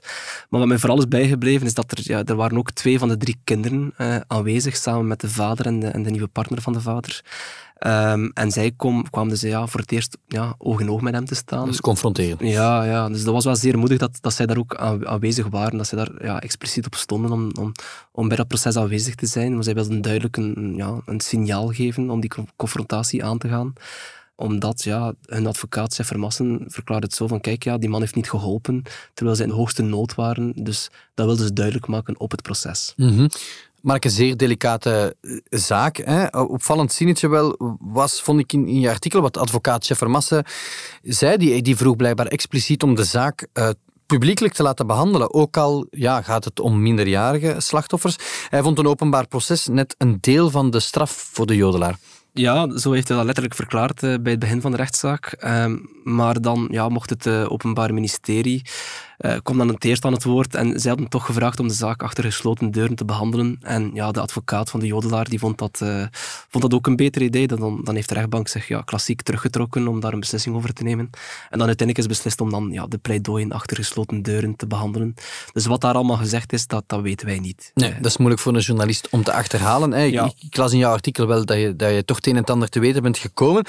Maar 0.50 0.60
wat 0.60 0.69
mij 0.69 0.78
vooral 0.78 0.97
is 0.97 1.08
bijgebleven 1.08 1.65
is 1.65 1.74
dat 1.74 1.91
er, 1.91 2.00
ja, 2.02 2.24
er 2.24 2.36
waren 2.36 2.58
ook 2.58 2.71
twee 2.71 3.00
van 3.00 3.08
de 3.08 3.17
drie 3.17 3.39
kinderen 3.43 3.93
eh, 3.97 4.15
aanwezig, 4.28 4.76
samen 4.76 5.08
met 5.08 5.19
de 5.19 5.30
vader 5.30 5.65
en 5.65 5.80
de, 5.80 5.88
en 5.88 6.04
de 6.04 6.10
nieuwe 6.10 6.28
partner 6.28 6.62
van 6.62 6.74
de 6.74 6.82
vader. 6.82 7.21
Ehm, 7.82 8.30
en 8.34 8.52
zij 8.52 8.72
kwamen 9.10 9.30
dus 9.30 9.41
ja, 9.41 9.67
voor 9.67 9.80
het 9.80 9.91
eerst 9.91 10.17
ja, 10.28 10.56
oog 10.58 10.80
in 10.80 10.91
oog 10.91 11.02
met 11.02 11.13
hem 11.13 11.26
te 11.26 11.36
staan. 11.36 11.65
Dat 11.65 11.74
is 11.74 11.82
confronterend. 11.82 12.39
Ja, 12.41 12.84
ja, 12.84 13.10
dus 13.10 13.24
dat 13.24 13.34
was 13.34 13.46
wel 13.46 13.56
zeer 13.56 13.78
moedig 13.78 13.98
dat, 13.98 14.17
dat 14.22 14.34
zij 14.34 14.46
daar 14.46 14.58
ook 14.58 14.76
aan- 14.76 15.08
aanwezig 15.08 15.48
waren, 15.48 15.78
dat 15.78 15.88
zij 15.88 15.98
daar 15.98 16.26
ja, 16.26 16.41
expliciet 16.41 16.86
op 16.86 16.96
stonden 16.96 17.32
om, 17.32 17.52
om, 17.60 17.72
om 18.12 18.28
bij 18.28 18.38
dat 18.38 18.48
proces 18.48 18.76
aanwezig 18.78 19.15
te 19.15 19.26
zijn. 19.26 19.54
Maar 19.54 19.63
zij 19.63 19.74
wilden 19.74 20.02
duidelijk 20.02 20.38
een, 20.38 20.74
ja, 20.76 21.02
een 21.06 21.20
signaal 21.20 21.67
geven 21.67 22.10
om 22.10 22.20
die 22.20 22.30
co- 22.30 22.46
confrontatie 22.56 23.24
aan 23.24 23.38
te 23.38 23.48
gaan. 23.48 23.74
Omdat 24.36 24.84
ja, 24.84 25.13
hun 25.26 25.48
advocaat, 25.48 25.96
Jeff 25.96 26.10
Vermassen, 26.10 26.63
verklaarde 26.67 27.06
het 27.06 27.15
zo 27.15 27.28
van 27.28 27.41
kijk, 27.41 27.63
ja, 27.63 27.78
die 27.78 27.89
man 27.89 28.00
heeft 28.02 28.15
niet 28.15 28.30
geholpen, 28.30 28.84
terwijl 29.13 29.36
zij 29.38 29.46
in 29.46 29.52
de 29.52 29.58
hoogste 29.58 29.82
nood 29.82 30.15
waren. 30.15 30.54
Dus 30.63 30.89
dat 31.13 31.26
wilden 31.26 31.46
ze 31.46 31.54
duidelijk 31.54 31.88
maken 31.88 32.20
op 32.20 32.32
het 32.32 32.41
proces. 32.41 32.94
Mhm. 32.98 33.28
Mark, 33.82 34.06
een 34.06 34.12
zeer 34.12 34.38
delicate 34.38 35.15
eh, 35.22 35.32
zaak. 35.50 35.98
Hè? 35.98 36.39
Opvallend 36.39 36.94
zinnetje 36.94 37.28
wel 37.28 37.78
was, 37.80 38.22
vond 38.22 38.39
ik 38.39 38.54
in, 38.54 38.67
in 38.67 38.80
je 38.80 38.89
artikel, 38.89 39.22
wat 39.22 39.38
advocaat 39.38 39.88
Jeff 39.88 40.00
Vermassen 40.00 40.46
zei. 41.02 41.38
Die, 41.38 41.62
die 41.62 41.76
vroeg 41.76 41.96
blijkbaar 41.96 42.28
expliciet 42.28 42.84
om 42.84 42.96
de 42.96 43.04
zaak 43.04 43.48
eh, 43.54 43.70
publiekelijk 44.06 44.54
te 44.54 44.63
laten 44.63 44.88
behandelen. 44.88 45.34
Ook 45.34 45.58
al 45.58 45.88
ja, 45.89 46.22
gaat 46.22 46.46
het 46.46 46.60
om 46.60 46.82
minderjarige 46.82 47.56
slachtoffers. 47.58 48.15
Hij 48.50 48.62
vond 48.62 48.80
een 48.80 48.88
openbaar 48.88 49.28
proces 49.28 49.67
net 49.67 49.96
een 49.98 50.17
deel 50.20 50.50
van 50.50 50.70
de 50.70 50.80
straf 50.80 51.12
voor 51.12 51.46
de 51.46 51.56
jodelaar. 51.56 51.98
Ja, 52.34 52.78
zo 52.78 52.91
heeft 52.91 53.08
hij 53.08 53.17
dat 53.17 53.26
letterlijk 53.26 53.56
verklaard 53.56 54.04
eh, 54.04 54.15
bij 54.22 54.32
het 54.32 54.39
begin 54.39 54.62
van 54.62 54.72
de 54.72 54.78
rechtszaak. 54.78 55.26
Ehm, 55.26 55.78
maar 56.04 56.41
dan 56.41 56.67
ja, 56.72 56.89
mocht 56.89 57.10
het 57.10 57.28
Openbaar 57.28 57.94
Ministerie, 57.94 58.62
kwam 59.44 59.58
dan 59.58 59.68
het 59.68 59.84
eerst 59.84 60.06
aan 60.06 60.14
het 60.14 60.24
woord 60.24 60.56
en 60.56 60.80
zij 60.80 60.90
hadden 60.90 61.10
toch 61.10 61.26
gevraagd 61.26 61.60
om 61.60 61.68
de 61.68 61.74
zaak 61.74 62.04
achter 62.04 62.24
gesloten 62.24 62.72
deuren 62.72 62.96
te 62.96 63.06
behandelen. 63.06 63.58
En 63.62 63.92
ja, 63.94 64.12
de 64.12 64.20
advocaat 64.22 64.70
van 64.70 64.80
de 64.80 64.86
jodelaar 64.86 65.30
die 65.30 65.40
vond, 65.40 65.58
dat, 65.58 65.80
eh, 65.82 66.06
vond 66.50 66.64
dat 66.64 66.74
ook 66.74 66.88
een 66.88 66.96
beter 66.96 67.22
idee. 67.22 67.48
Dan, 67.48 67.82
dan 67.84 67.96
heeft 67.96 68.10
de 68.10 68.16
rechtbank 68.16 68.48
zich 68.48 68.68
ja, 68.68 68.82
klassiek 68.82 69.22
teruggetrokken 69.22 69.88
om 69.88 70.00
daar 70.00 70.14
een 70.14 70.20
beslissing 70.20 70.56
over 70.56 70.74
te 70.74 70.84
nemen. 70.84 71.10
En 71.50 71.58
dan 71.58 71.68
uiteindelijk 71.68 71.98
is 71.98 72.06
beslist 72.08 72.42
om 72.42 72.50
dan 72.50 72.70
ja, 72.72 72.88
de 72.88 72.98
pleidooien 72.98 73.52
achter 73.52 73.78
gesloten 73.78 74.22
deuren 74.22 74.56
te 74.56 74.68
behandelen. 74.68 75.14
Dus 75.54 75.66
wat 75.66 75.82
daar 75.82 75.94
allemaal 75.94 76.18
gezegd 76.18 76.54
is, 76.54 76.68
dat, 76.68 76.84
dat 76.88 77.02
weten 77.02 77.28
wij 77.28 77.40
niet. 77.40 77.72
Nee, 77.74 77.90
Eh, 77.90 77.96
dat 77.96 78.06
is 78.06 78.18
moeilijk 78.18 78.42
voor 78.42 78.54
een 78.56 78.60
journalist 78.60 79.08
om 79.12 79.24
te 79.24 79.34
achterhalen. 79.34 79.92
Hè. 79.92 80.04
Ik- 80.06 80.14
Ja. 80.14 80.26
Ik, 80.26 80.34
ik 80.40 80.58
las 80.58 80.72
in 80.72 80.78
jouw 80.78 80.92
artikel 80.92 81.28
wel 81.28 81.46
dat 81.46 81.58
je, 81.58 81.76
dat 81.76 81.94
je 81.94 82.06
toch 82.06 82.16
het 82.18 82.26
een 82.28 82.34
en 82.36 82.40
het 82.42 82.50
ander 82.50 82.70
te 82.70 82.80
weten 82.80 83.02
bent 83.04 83.18
gekomen. 83.18 83.66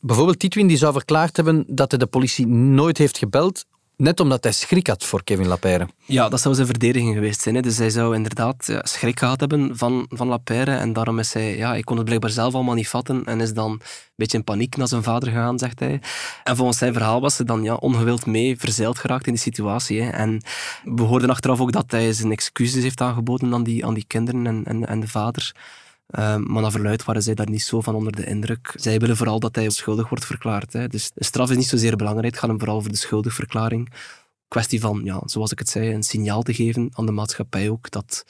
Bijvoorbeeld 0.00 0.38
Titwin 0.38 0.66
die 0.66 0.76
zou 0.76 0.92
verklaard 0.92 1.36
hebben 1.36 1.64
dat 1.68 1.90
hij 1.90 1.98
de 2.00 2.06
politie 2.06 2.46
nooit 2.46 2.98
heeft 2.98 3.18
gebeld, 3.18 3.64
net 3.96 4.20
omdat 4.20 4.42
hij 4.42 4.52
schrik 4.52 4.86
had 4.86 5.04
voor 5.04 5.24
Kevin 5.24 5.46
Lapeyre. 5.46 5.88
Ja, 6.04 6.28
dat 6.28 6.40
zou 6.40 6.54
zijn 6.54 6.66
verdediging 6.66 7.14
geweest 7.14 7.40
zijn. 7.40 7.54
Hè. 7.54 7.60
Dus 7.60 7.78
hij 7.78 7.90
zou 7.90 8.14
inderdaad 8.14 8.78
schrik 8.82 9.18
gehad 9.18 9.40
hebben 9.40 9.76
van, 9.76 10.06
van 10.08 10.28
Lapeyre. 10.28 10.70
En 10.76 10.92
daarom 10.92 11.18
is 11.18 11.32
hij... 11.32 11.56
Ja, 11.56 11.68
hij 11.68 11.82
kon 11.82 11.96
het 11.96 12.04
blijkbaar 12.04 12.30
zelf 12.30 12.54
allemaal 12.54 12.74
niet 12.74 12.88
vatten. 12.88 13.24
En 13.24 13.40
is 13.40 13.54
dan 13.54 13.70
een 13.70 13.80
beetje 14.14 14.38
in 14.38 14.44
paniek 14.44 14.76
naar 14.76 14.88
zijn 14.88 15.02
vader 15.02 15.28
gegaan, 15.28 15.58
zegt 15.58 15.80
hij. 15.80 16.00
En 16.44 16.56
volgens 16.56 16.78
zijn 16.78 16.92
verhaal 16.92 17.20
was 17.20 17.36
ze 17.36 17.44
dan 17.44 17.62
ja, 17.62 17.74
ongewild 17.74 18.26
mee 18.26 18.58
verzeild 18.58 18.98
geraakt 18.98 19.26
in 19.26 19.32
die 19.32 19.42
situatie. 19.42 20.02
Hè. 20.02 20.10
En 20.10 20.42
we 20.84 21.02
hoorden 21.02 21.30
achteraf 21.30 21.60
ook 21.60 21.72
dat 21.72 21.90
hij 21.90 22.12
zijn 22.12 22.32
excuses 22.32 22.82
heeft 22.82 23.00
aangeboden 23.00 23.54
aan 23.54 23.64
die, 23.64 23.86
aan 23.86 23.94
die 23.94 24.04
kinderen 24.06 24.46
en, 24.46 24.64
en, 24.64 24.86
en 24.86 25.00
de 25.00 25.08
vader. 25.08 25.54
Ehm, 26.06 26.52
maar 26.52 26.62
naar 26.62 26.70
verluid 26.70 27.04
waren 27.04 27.22
zij 27.22 27.34
daar 27.34 27.50
niet 27.50 27.62
zo 27.62 27.80
van 27.80 27.94
onder 27.94 28.12
de 28.12 28.24
indruk. 28.24 28.72
Zij 28.76 28.98
willen 28.98 29.16
vooral 29.16 29.40
dat 29.40 29.54
hij 29.54 29.70
schuldig 29.70 30.08
wordt 30.08 30.24
verklaard. 30.24 30.72
Hè. 30.72 30.88
Dus 30.88 31.10
de 31.14 31.24
straf 31.24 31.50
is 31.50 31.56
niet 31.56 31.66
zozeer 31.66 31.96
belangrijk. 31.96 32.30
Het 32.30 32.38
gaat 32.38 32.48
hem 32.50 32.58
vooral 32.58 32.76
over 32.76 32.90
de 32.90 32.96
schuldigverklaring 32.96 33.92
kwestie 34.48 34.80
van, 34.80 35.00
ja, 35.04 35.22
zoals 35.24 35.52
ik 35.52 35.58
het 35.58 35.68
zei, 35.68 35.94
een 35.94 36.02
signaal 36.02 36.42
te 36.42 36.54
geven 36.54 36.90
aan 36.92 37.06
de 37.06 37.12
maatschappij 37.12 37.68
ook 37.68 37.90
dat, 37.90 38.24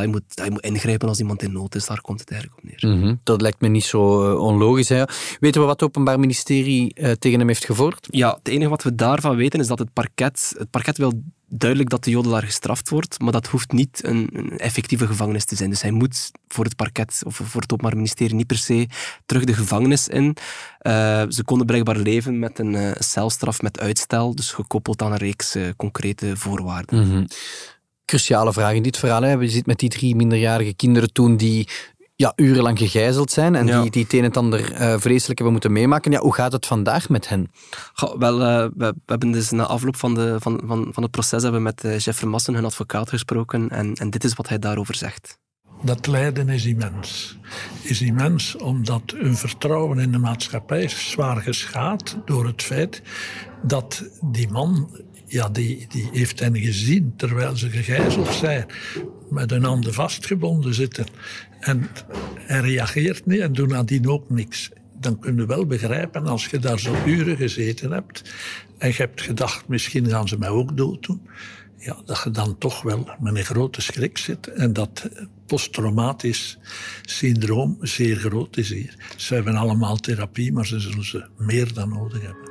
dat, 0.00 0.08
je, 0.10 0.18
moet, 0.18 0.36
dat 0.36 0.44
je 0.44 0.50
moet 0.50 0.64
ingrijpen 0.64 1.08
als 1.08 1.18
iemand 1.18 1.42
in 1.42 1.52
nood 1.52 1.74
is. 1.74 1.86
Daar 1.86 2.00
komt 2.00 2.20
het 2.20 2.30
eigenlijk 2.30 2.62
op 2.62 2.70
neer. 2.70 2.96
Mhm. 2.96 3.14
Dat 3.22 3.40
lijkt 3.40 3.60
me 3.60 3.68
niet 3.68 3.84
zo 3.84 4.30
eh, 4.30 4.40
onlogisch. 4.40 4.88
Hè. 4.88 5.04
Weten 5.40 5.60
we 5.60 5.66
wat 5.66 5.80
het 5.80 5.88
Openbaar 5.88 6.20
Ministerie 6.20 6.94
eh, 6.94 7.12
tegen 7.12 7.38
hem 7.38 7.48
heeft 7.48 7.64
gevorderd? 7.64 8.06
Ja, 8.10 8.34
het 8.34 8.48
enige 8.48 8.70
wat 8.70 8.82
we 8.82 8.94
daarvan 8.94 9.36
weten 9.36 9.60
is 9.60 9.66
dat 9.66 9.78
het 9.78 9.92
parket, 9.92 10.54
het 10.58 10.70
parket 10.70 10.98
wil 10.98 11.22
duidelijk 11.52 11.90
dat 11.90 12.04
de 12.04 12.10
jodelaar 12.10 12.42
gestraft 12.42 12.88
wordt, 12.88 13.20
maar 13.20 13.32
dat 13.32 13.46
hoeft 13.46 13.72
niet 13.72 14.04
een, 14.04 14.28
een 14.32 14.58
effectieve 14.58 15.06
gevangenis 15.06 15.44
te 15.44 15.56
zijn. 15.56 15.70
Dus 15.70 15.82
hij 15.82 15.90
moet 15.90 16.30
voor 16.48 16.64
het 16.64 16.76
parket 16.76 17.22
of 17.26 17.40
voor 17.44 17.60
het 17.60 17.72
Openbaar 17.72 17.96
Ministerie 17.96 18.34
niet 18.34 18.46
per 18.46 18.58
se 18.58 18.88
terug 19.26 19.44
de 19.44 19.54
gevangenis 19.54 20.08
in. 20.08 20.36
Eh, 20.78 21.22
ze 21.28 21.44
konden 21.44 21.66
blijkbaar 21.66 21.96
leven 21.96 22.38
met 22.38 22.58
een 22.58 22.94
celstraf 22.98 23.62
met 23.62 23.80
uitstel, 23.80 24.34
dus 24.34 24.52
gekoppeld 24.52 25.02
aan 25.02 25.12
een 25.12 25.18
reeks 25.18 25.56
concrete 25.76 26.36
voorwaarden. 26.36 27.08
Mhm. 27.08 27.24
Cruciale 28.10 28.52
vraag 28.52 28.74
in 28.74 28.82
dit 28.82 28.96
verhaal. 28.96 29.22
Hè. 29.22 29.32
Je 29.32 29.48
zit 29.48 29.66
met 29.66 29.78
die 29.78 29.88
drie 29.88 30.16
minderjarige 30.16 30.74
kinderen 30.74 31.12
toen 31.12 31.36
die 31.36 31.68
ja, 32.16 32.32
urenlang 32.36 32.78
gegijzeld 32.78 33.30
zijn 33.30 33.54
en 33.54 33.66
Ja. 33.66 33.82
die, 33.82 33.90
die 33.90 34.02
het 34.02 34.12
een 34.12 34.24
en 34.24 34.32
ander 34.32 34.72
eh, 34.72 34.94
vreselijk 34.98 35.26
hebben 35.26 35.52
moeten 35.52 35.72
meemaken. 35.72 36.12
Ja, 36.12 36.20
hoe 36.20 36.34
gaat 36.34 36.52
het 36.52 36.66
vandaag 36.66 37.08
met 37.08 37.28
hen? 37.28 37.50
Goh, 37.92 38.18
wel, 38.18 38.40
eh, 38.42 38.68
we, 38.76 38.94
we 38.94 38.94
hebben 39.06 39.30
dus 39.30 39.50
na 39.50 39.64
afloop 39.66 39.96
van, 39.96 40.14
de, 40.14 40.36
van, 40.40 40.60
van, 40.66 40.88
van 40.92 41.02
het 41.02 41.12
proces 41.12 41.42
hebben 41.42 41.60
we 41.60 41.66
met 41.66 41.84
eh, 41.84 41.98
Jeffrey 41.98 42.30
Massen, 42.30 42.54
hun 42.54 42.64
advocaat, 42.64 43.08
gesproken. 43.08 43.68
En, 43.68 43.94
en 43.94 44.10
dit 44.10 44.24
is 44.24 44.34
wat 44.34 44.48
hij 44.48 44.58
daarover 44.58 44.94
zegt. 44.94 45.38
Dat 45.82 46.06
lijden 46.06 46.48
is 46.48 46.66
immens. 46.66 47.38
Is 47.82 48.00
immens 48.00 48.56
omdat 48.56 49.02
hun 49.16 49.36
vertrouwen 49.36 49.98
in 49.98 50.12
de 50.12 50.18
maatschappij 50.18 50.82
is 50.82 51.10
zwaar 51.10 51.36
geschaad 51.36 52.16
door 52.24 52.46
het 52.46 52.62
feit 52.62 53.02
dat 53.62 54.04
die 54.24 54.48
man, 54.50 54.90
ja, 55.32 55.48
die, 55.48 55.86
die 55.88 56.08
heeft 56.12 56.40
hen 56.40 56.56
gezien 56.56 57.12
terwijl 57.16 57.56
ze 57.56 57.70
gegijzeld 57.70 58.28
zijn, 58.28 58.66
met 59.30 59.50
hun 59.50 59.64
handen 59.64 59.94
vastgebonden 59.94 60.74
zitten. 60.74 61.06
En 61.60 61.88
hij 62.36 62.60
reageert 62.60 63.26
niet 63.26 63.40
en 63.40 63.52
doet 63.52 63.68
nadien 63.68 64.08
ook 64.08 64.30
niks. 64.30 64.70
Dan 65.00 65.18
kun 65.18 65.36
je 65.36 65.46
wel 65.46 65.66
begrijpen 65.66 66.26
als 66.26 66.46
je 66.46 66.58
daar 66.58 66.78
zo 66.78 66.94
uren 67.06 67.36
gezeten 67.36 67.90
hebt 67.90 68.22
en 68.78 68.88
je 68.88 68.94
hebt 68.94 69.22
gedacht, 69.22 69.68
misschien 69.68 70.08
gaan 70.08 70.28
ze 70.28 70.38
mij 70.38 70.48
ook 70.48 70.76
dood 70.76 71.06
doen 71.06 71.20
ja, 71.80 71.96
dat 72.04 72.20
je 72.24 72.30
dan 72.30 72.58
toch 72.58 72.82
wel 72.82 73.08
met 73.20 73.36
een 73.36 73.44
grote 73.44 73.80
schrik 73.80 74.18
zit 74.18 74.46
en 74.46 74.72
dat 74.72 75.08
posttraumatisch 75.46 76.58
syndroom 77.02 77.76
zeer 77.80 78.16
groot 78.16 78.56
is 78.56 78.68
hier. 78.68 78.94
Ze 79.16 79.34
hebben 79.34 79.54
allemaal 79.54 79.96
therapie, 79.96 80.52
maar 80.52 80.66
ze 80.66 80.80
zullen 80.80 81.04
ze 81.04 81.28
meer 81.36 81.74
dan 81.74 81.88
nodig 81.88 82.22
hebben. 82.22 82.49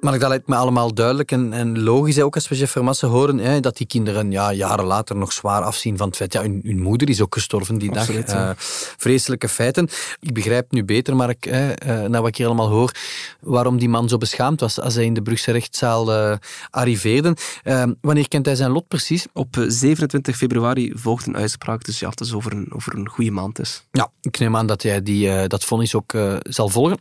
Maar 0.00 0.18
dat 0.18 0.28
lijkt 0.28 0.48
me 0.48 0.56
allemaal 0.56 0.94
duidelijk 0.94 1.32
en, 1.32 1.52
en 1.52 1.82
logisch, 1.82 2.20
ook 2.20 2.34
als 2.34 2.48
we 2.48 2.56
Jeff 2.56 2.72
Vermassen 2.72 3.08
horen, 3.08 3.38
hè, 3.38 3.60
dat 3.60 3.76
die 3.76 3.86
kinderen 3.86 4.30
ja, 4.30 4.52
jaren 4.52 4.84
later 4.84 5.16
nog 5.16 5.32
zwaar 5.32 5.62
afzien 5.62 5.96
van 5.96 6.06
het 6.06 6.16
feit, 6.16 6.32
ja, 6.32 6.42
hun, 6.42 6.60
hun 6.64 6.80
moeder 6.80 7.08
is 7.08 7.20
ook 7.20 7.34
gestorven 7.34 7.78
die 7.78 7.90
Absoluut, 7.90 8.26
dag. 8.26 8.36
ja. 8.36 8.50
Eh, 8.50 8.54
vreselijke 8.96 9.48
feiten. 9.48 9.88
Ik 10.20 10.34
begrijp 10.34 10.70
nu 10.70 10.84
beter, 10.84 11.16
maar 11.16 11.28
ik, 11.28 11.50
na 11.84 12.20
wat 12.20 12.28
ik 12.28 12.36
hier 12.36 12.46
allemaal 12.46 12.68
hoor, 12.68 12.92
waarom 13.40 13.78
die 13.78 13.88
man 13.88 14.08
zo 14.08 14.18
beschaamd 14.18 14.60
was 14.60 14.80
als 14.80 14.94
hij 14.94 15.04
in 15.04 15.14
de 15.14 15.22
Brugse 15.22 15.52
rechtszaal 15.52 16.12
eh, 16.12 16.36
arriveerde. 16.70 17.36
Eh, 17.62 17.84
wanneer 18.00 18.28
kent 18.28 18.46
hij 18.46 18.54
zijn 18.54 18.70
lot 18.70 18.88
precies? 18.88 19.26
Op 19.32 19.56
eh, 19.56 19.64
27 19.68 20.36
februari 20.36 20.92
volgt 20.94 21.26
een 21.26 21.36
uitspraak, 21.36 21.84
dus 21.84 21.98
ja, 21.98 22.08
het 22.08 22.20
is 22.20 22.32
over 22.32 22.52
een, 22.52 22.72
over 22.74 22.94
een 22.94 23.08
goede 23.08 23.30
maand 23.30 23.58
is. 23.58 23.84
Ja, 23.90 24.10
ik 24.20 24.38
neem 24.38 24.56
aan 24.56 24.66
dat 24.66 24.82
jij 24.82 25.02
die, 25.02 25.46
dat 25.46 25.64
vonnis 25.64 25.94
ook 25.94 26.12
zal 26.42 26.68
volgen. 26.68 26.98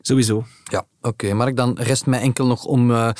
Sowieso. 0.00 0.44
Ja, 0.72 0.86
oké. 1.00 1.34
Mark, 1.34 1.56
dan 1.56 1.76
rest 1.78 2.06
mij 2.06 2.20
enkel 2.20 2.46
nog 2.46 2.64
om 2.64 2.90
eh, 2.90 3.10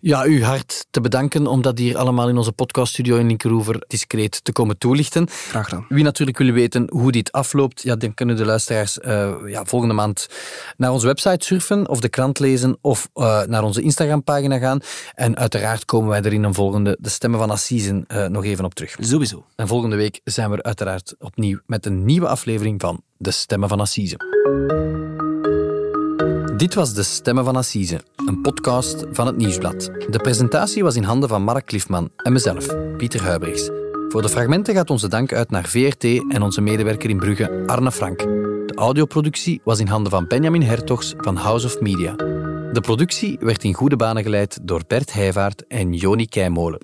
ja, 0.00 0.26
u 0.26 0.44
hart 0.44 0.86
te 0.90 1.00
bedanken 1.00 1.46
om 1.46 1.62
dat 1.62 1.78
hier 1.78 1.96
allemaal 1.96 2.28
in 2.28 2.36
onze 2.36 2.52
podcaststudio 2.52 3.16
in 3.16 3.26
Linkeroever 3.26 3.84
discreet 3.86 4.44
te 4.44 4.52
komen 4.52 4.78
toelichten. 4.78 5.28
Graag 5.28 5.68
gedaan. 5.68 5.86
Wie 5.88 6.04
natuurlijk 6.04 6.38
wil 6.38 6.52
weten 6.52 6.86
hoe 6.90 7.12
dit 7.12 7.32
afloopt, 7.32 7.82
ja, 7.82 7.96
dan 7.96 8.14
kunnen 8.14 8.36
de 8.36 8.44
luisteraars 8.44 8.98
eh, 8.98 9.32
ja, 9.46 9.64
volgende 9.64 9.94
maand 9.94 10.28
naar 10.76 10.92
onze 10.92 11.06
website 11.06 11.44
surfen 11.44 11.88
of 11.88 12.00
de 12.00 12.08
krant 12.08 12.38
lezen 12.38 12.78
of 12.80 13.08
eh, 13.14 13.42
naar 13.42 13.62
onze 13.62 13.82
Instagram-pagina 13.82 14.58
gaan. 14.58 14.80
En 15.14 15.36
uiteraard 15.36 15.84
komen 15.84 16.08
wij 16.08 16.22
er 16.22 16.32
in 16.32 16.42
een 16.42 16.54
volgende 16.54 16.96
De 17.00 17.08
Stemmen 17.08 17.38
van 17.38 17.50
Assisen 17.50 18.04
nog 18.28 18.44
even 18.44 18.64
op 18.64 18.74
terug. 18.74 18.96
Sowieso. 19.00 19.44
En 19.56 19.68
volgende 19.68 19.96
week 19.96 20.20
zijn 20.24 20.50
we 20.50 20.56
er 20.56 20.62
uiteraard 20.62 21.14
opnieuw 21.18 21.58
met 21.66 21.86
een 21.86 22.04
nieuwe 22.04 22.28
aflevering 22.28 22.80
van 22.80 23.02
De 23.16 23.30
Stemmen 23.30 23.68
van 23.68 23.80
Assise. 23.80 25.11
Dit 26.62 26.74
was 26.74 26.94
De 26.94 27.02
Stemmen 27.02 27.44
van 27.44 27.56
Assise, 27.56 28.00
een 28.26 28.40
podcast 28.40 29.04
van 29.12 29.26
het 29.26 29.36
Nieuwsblad. 29.36 29.90
De 30.10 30.18
presentatie 30.22 30.82
was 30.82 30.96
in 30.96 31.02
handen 31.02 31.28
van 31.28 31.42
Mark 31.42 31.66
Cliffman 31.66 32.10
en 32.16 32.32
mezelf, 32.32 32.66
Pieter 32.96 33.22
Huibrechts. 33.22 33.70
Voor 34.08 34.22
de 34.22 34.28
fragmenten 34.28 34.74
gaat 34.74 34.90
onze 34.90 35.08
dank 35.08 35.32
uit 35.32 35.50
naar 35.50 35.66
VRT 35.66 36.04
en 36.04 36.42
onze 36.42 36.60
medewerker 36.60 37.10
in 37.10 37.18
Brugge, 37.18 37.62
Arne 37.66 37.92
Frank. 37.92 38.18
De 38.18 38.72
audioproductie 38.74 39.60
was 39.64 39.80
in 39.80 39.86
handen 39.86 40.10
van 40.12 40.26
Benjamin 40.26 40.62
Hertogs 40.62 41.14
van 41.16 41.36
House 41.36 41.66
of 41.66 41.80
Media. 41.80 42.14
De 42.72 42.80
productie 42.80 43.36
werd 43.40 43.64
in 43.64 43.74
goede 43.74 43.96
banen 43.96 44.22
geleid 44.22 44.58
door 44.62 44.82
Bert 44.86 45.12
Heijvaart 45.12 45.66
en 45.66 45.92
Joni 45.92 46.26
Keimolen. 46.26 46.80